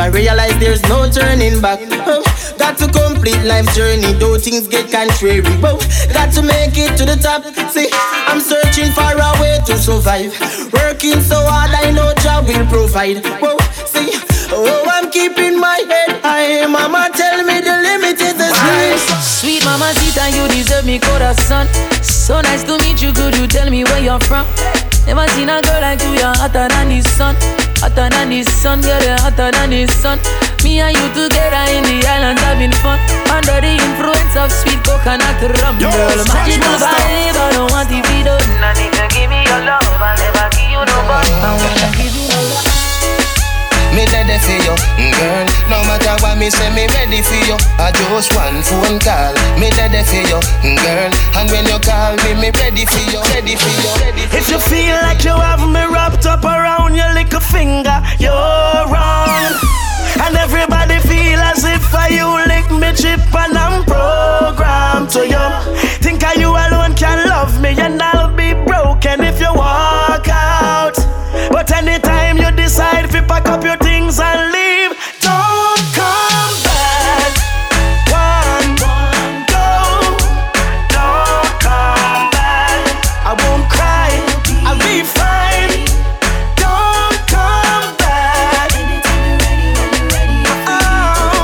I 0.00 0.06
realize 0.06 0.56
there's 0.58 0.80
no 0.88 1.10
turning 1.12 1.60
back. 1.60 1.78
Oh, 2.08 2.24
got 2.56 2.78
to 2.78 2.88
complete 2.88 3.36
life's 3.44 3.76
journey, 3.76 4.16
though 4.16 4.38
things 4.38 4.66
get 4.66 4.90
contrary. 4.90 5.44
Whoa, 5.60 5.76
got 6.16 6.32
to 6.32 6.42
make 6.42 6.72
it 6.80 6.96
to 6.96 7.04
the 7.04 7.20
top. 7.20 7.44
See, 7.68 7.86
I'm 7.92 8.40
searching 8.40 8.88
for 8.96 9.12
a 9.12 9.30
way 9.36 9.60
to 9.68 9.76
survive. 9.76 10.32
Working 10.72 11.20
so 11.20 11.36
hard, 11.44 11.76
I 11.76 11.92
know 11.92 12.14
job 12.24 12.48
will 12.48 12.64
provide. 12.72 13.20
Whoa, 13.44 13.60
see, 13.84 14.16
oh, 14.48 14.88
I'm 14.88 15.10
keeping 15.10 15.60
my 15.60 15.84
head 15.84 16.24
high. 16.24 16.64
Mama 16.64 17.12
tell 17.12 17.44
me 17.44 17.60
the 17.60 17.76
limit 17.84 18.16
is 18.24 18.40
the 18.40 18.48
sky. 18.56 18.96
Sweet 19.20 19.62
mama, 19.66 19.92
Zita, 20.00 20.32
you 20.32 20.48
deserve 20.48 20.86
me 20.86 20.98
son. 21.36 21.68
So 22.00 22.40
nice 22.40 22.64
to 22.64 22.78
meet 22.78 23.02
you, 23.02 23.12
could 23.12 23.36
you 23.36 23.46
tell 23.46 23.68
me 23.68 23.84
where 23.84 24.00
you're 24.00 24.20
from? 24.20 24.46
Never 25.04 25.28
seen 25.36 25.50
a 25.50 25.60
girl 25.60 25.80
like 25.82 26.00
you, 26.00 26.16
you're 26.16 26.32
hotter 26.40 26.68
than 26.68 26.88
the 26.88 27.02
sun. 27.02 27.36
Hotter 27.80 28.08
than 28.10 28.28
the 28.28 28.42
sun, 28.44 28.80
girl, 28.82 29.00
you're 29.02 29.18
hotter 29.18 29.50
than 29.50 29.70
the 29.70 29.86
sun. 29.88 30.18
Me 30.62 30.80
and 30.80 30.92
you 30.96 31.06
together 31.16 31.64
in 31.72 31.82
the 31.88 32.04
islands 32.06 32.42
having 32.42 32.72
fun. 32.84 33.00
Under 33.32 33.56
the 33.60 33.72
influence 33.80 34.36
of 34.36 34.52
sweet 34.52 34.80
coconut 34.84 35.40
rum, 35.64 35.80
Yo, 35.80 35.88
girl. 35.90 36.18
Scratch 36.20 36.60
Magic 36.60 36.60
Master. 36.60 36.92
vibe, 36.92 37.40
I 37.40 37.48
don't 37.56 37.70
want 37.72 37.88
the 37.88 38.00
video. 38.04 38.36
Nah, 38.60 38.76
nigga, 38.76 39.04
give 39.16 39.30
me 39.32 39.40
your 39.48 39.64
love, 39.64 39.80
I'll 39.96 40.12
never 40.20 40.46
give 40.52 40.68
you 40.68 40.82
no 40.84 40.96
more. 41.08 41.24
I 41.24 41.56
wanna 41.56 41.88
give 41.96 42.04
you 42.04 42.04
no 42.04 42.04
love. 42.04 42.09
Me 44.00 44.06
ready 44.16 44.38
for 44.40 44.56
you, 44.64 44.72
mm, 44.96 45.12
girl. 45.12 45.44
No 45.68 45.84
matter 45.84 46.16
what 46.24 46.38
me 46.38 46.48
say, 46.48 46.72
me 46.72 46.88
ready 46.96 47.20
for 47.20 47.36
you. 47.44 47.56
I 47.76 47.92
just 47.92 48.32
one 48.32 48.64
phone 48.64 48.96
call. 48.96 49.36
Me 49.60 49.68
ready 49.76 50.00
for 50.08 50.24
you, 50.24 50.40
mm, 50.64 50.80
girl. 50.80 51.12
And 51.36 51.50
when 51.52 51.68
you 51.68 51.76
call 51.84 52.16
me, 52.24 52.32
me 52.40 52.48
ready 52.56 52.88
for 52.88 53.04
you, 53.12 53.20
ready 53.36 53.60
for 53.60 53.68
you, 53.68 53.92
ready 54.00 54.24
for 54.24 54.38
If 54.40 54.48
you 54.48 54.58
feel 54.72 54.96
like 55.04 55.20
you 55.22 55.36
have 55.36 55.60
me 55.68 55.84
wrapped 55.84 56.24
up 56.24 56.44
around 56.44 56.94
your 56.94 57.12
little 57.12 57.44
finger, 57.44 58.00
you're 58.16 58.32
wrong. 58.88 59.52
And 60.24 60.32
everybody 60.32 60.96
feel 61.04 61.36
as 61.44 61.64
if 61.68 61.92
I 61.92 62.08
you 62.08 62.24
lick 62.48 62.72
me 62.72 62.96
chip 62.96 63.20
and 63.36 63.52
I'm 63.52 63.84
programmed 63.84 65.10
to 65.12 65.28
you. 65.28 65.44
Think 66.00 66.24
I 66.24 66.40
you 66.40 66.48
alone 66.48 66.96
can 66.96 67.28
love 67.28 67.60
me 67.60 67.76
and 67.76 68.00
I'll 68.00 68.32
be 68.34 68.54
broken 68.64 69.20
if 69.20 69.38
you 69.38 69.52
walk 69.52 70.24
out. 70.26 70.96
But 71.52 71.70
anytime 71.76 72.09
decide 72.70 73.10
to 73.10 73.20
pack 73.24 73.48
up 73.48 73.64
your 73.64 73.76
things 73.78 74.20
and 74.20 74.52
leave, 74.52 74.92
don't 75.18 75.82
come 75.98 76.54
back. 76.62 77.34
One, 78.06 78.76
go. 79.50 79.66
Don't 80.94 81.50
come 81.66 82.30
back. 82.30 82.78
I 83.26 83.32
won't 83.42 83.66
cry. 83.74 84.10
I'll 84.62 84.78
be 84.86 85.02
fine. 85.02 85.82
Don't 86.54 87.18
come 87.34 87.90
back. 87.98 88.70
Oh, 90.70 91.42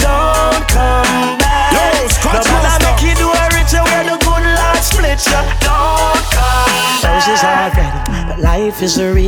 don't 0.00 0.64
come 0.72 1.36
back. 1.44 1.76
Yo, 1.76 2.08
Scratch 2.08 2.46
No 2.46 2.52
matter 2.56 2.64
Master. 2.64 2.88
make 2.88 3.02
you 3.04 3.14
do 3.20 3.28
a 3.28 3.44
ritual 3.52 3.84
where 3.84 4.04
the 4.08 4.16
good 4.24 4.44
Lord 4.56 4.80
split 4.80 5.20
you. 5.28 5.40
Don't 5.60 6.24
come 6.32 7.04
back. 7.04 7.20
Roses 7.28 7.44
are 7.44 7.68
red, 7.76 8.28
but 8.28 8.38
life 8.40 8.80
is 8.82 8.96
real. 8.96 9.27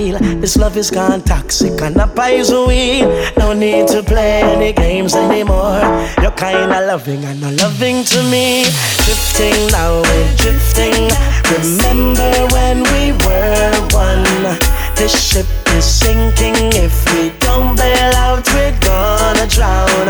Love 0.70 0.76
is 0.76 0.90
gone 0.92 1.20
toxic 1.22 1.82
and 1.82 1.96
the 1.96 2.06
poison 2.06 2.68
weed. 2.68 3.02
No 3.36 3.52
need 3.52 3.88
to 3.88 4.04
play 4.04 4.40
any 4.40 4.72
games 4.72 5.16
anymore. 5.16 5.82
You're 6.22 6.38
kinda 6.46 6.86
loving 6.86 7.24
and 7.24 7.40
not 7.40 7.54
loving 7.54 8.04
to 8.04 8.22
me. 8.30 8.62
Drifting 9.04 9.66
now, 9.72 10.00
we're 10.00 10.32
drifting. 10.36 11.10
Remember 11.50 12.30
when 12.54 12.84
we 12.92 13.10
were 13.26 13.72
one? 13.90 14.58
This 14.94 15.10
ship 15.10 15.48
is 15.74 15.84
sinking. 15.84 16.54
If 16.86 16.94
we 17.12 17.32
don't 17.40 17.74
bail 17.76 18.14
out, 18.14 18.46
we're 18.54 18.78
gonna 18.78 19.48
drown. 19.48 20.06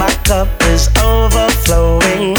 My 0.00 0.12
cup 0.24 0.48
is 0.74 0.88
overflowing. 0.98 2.36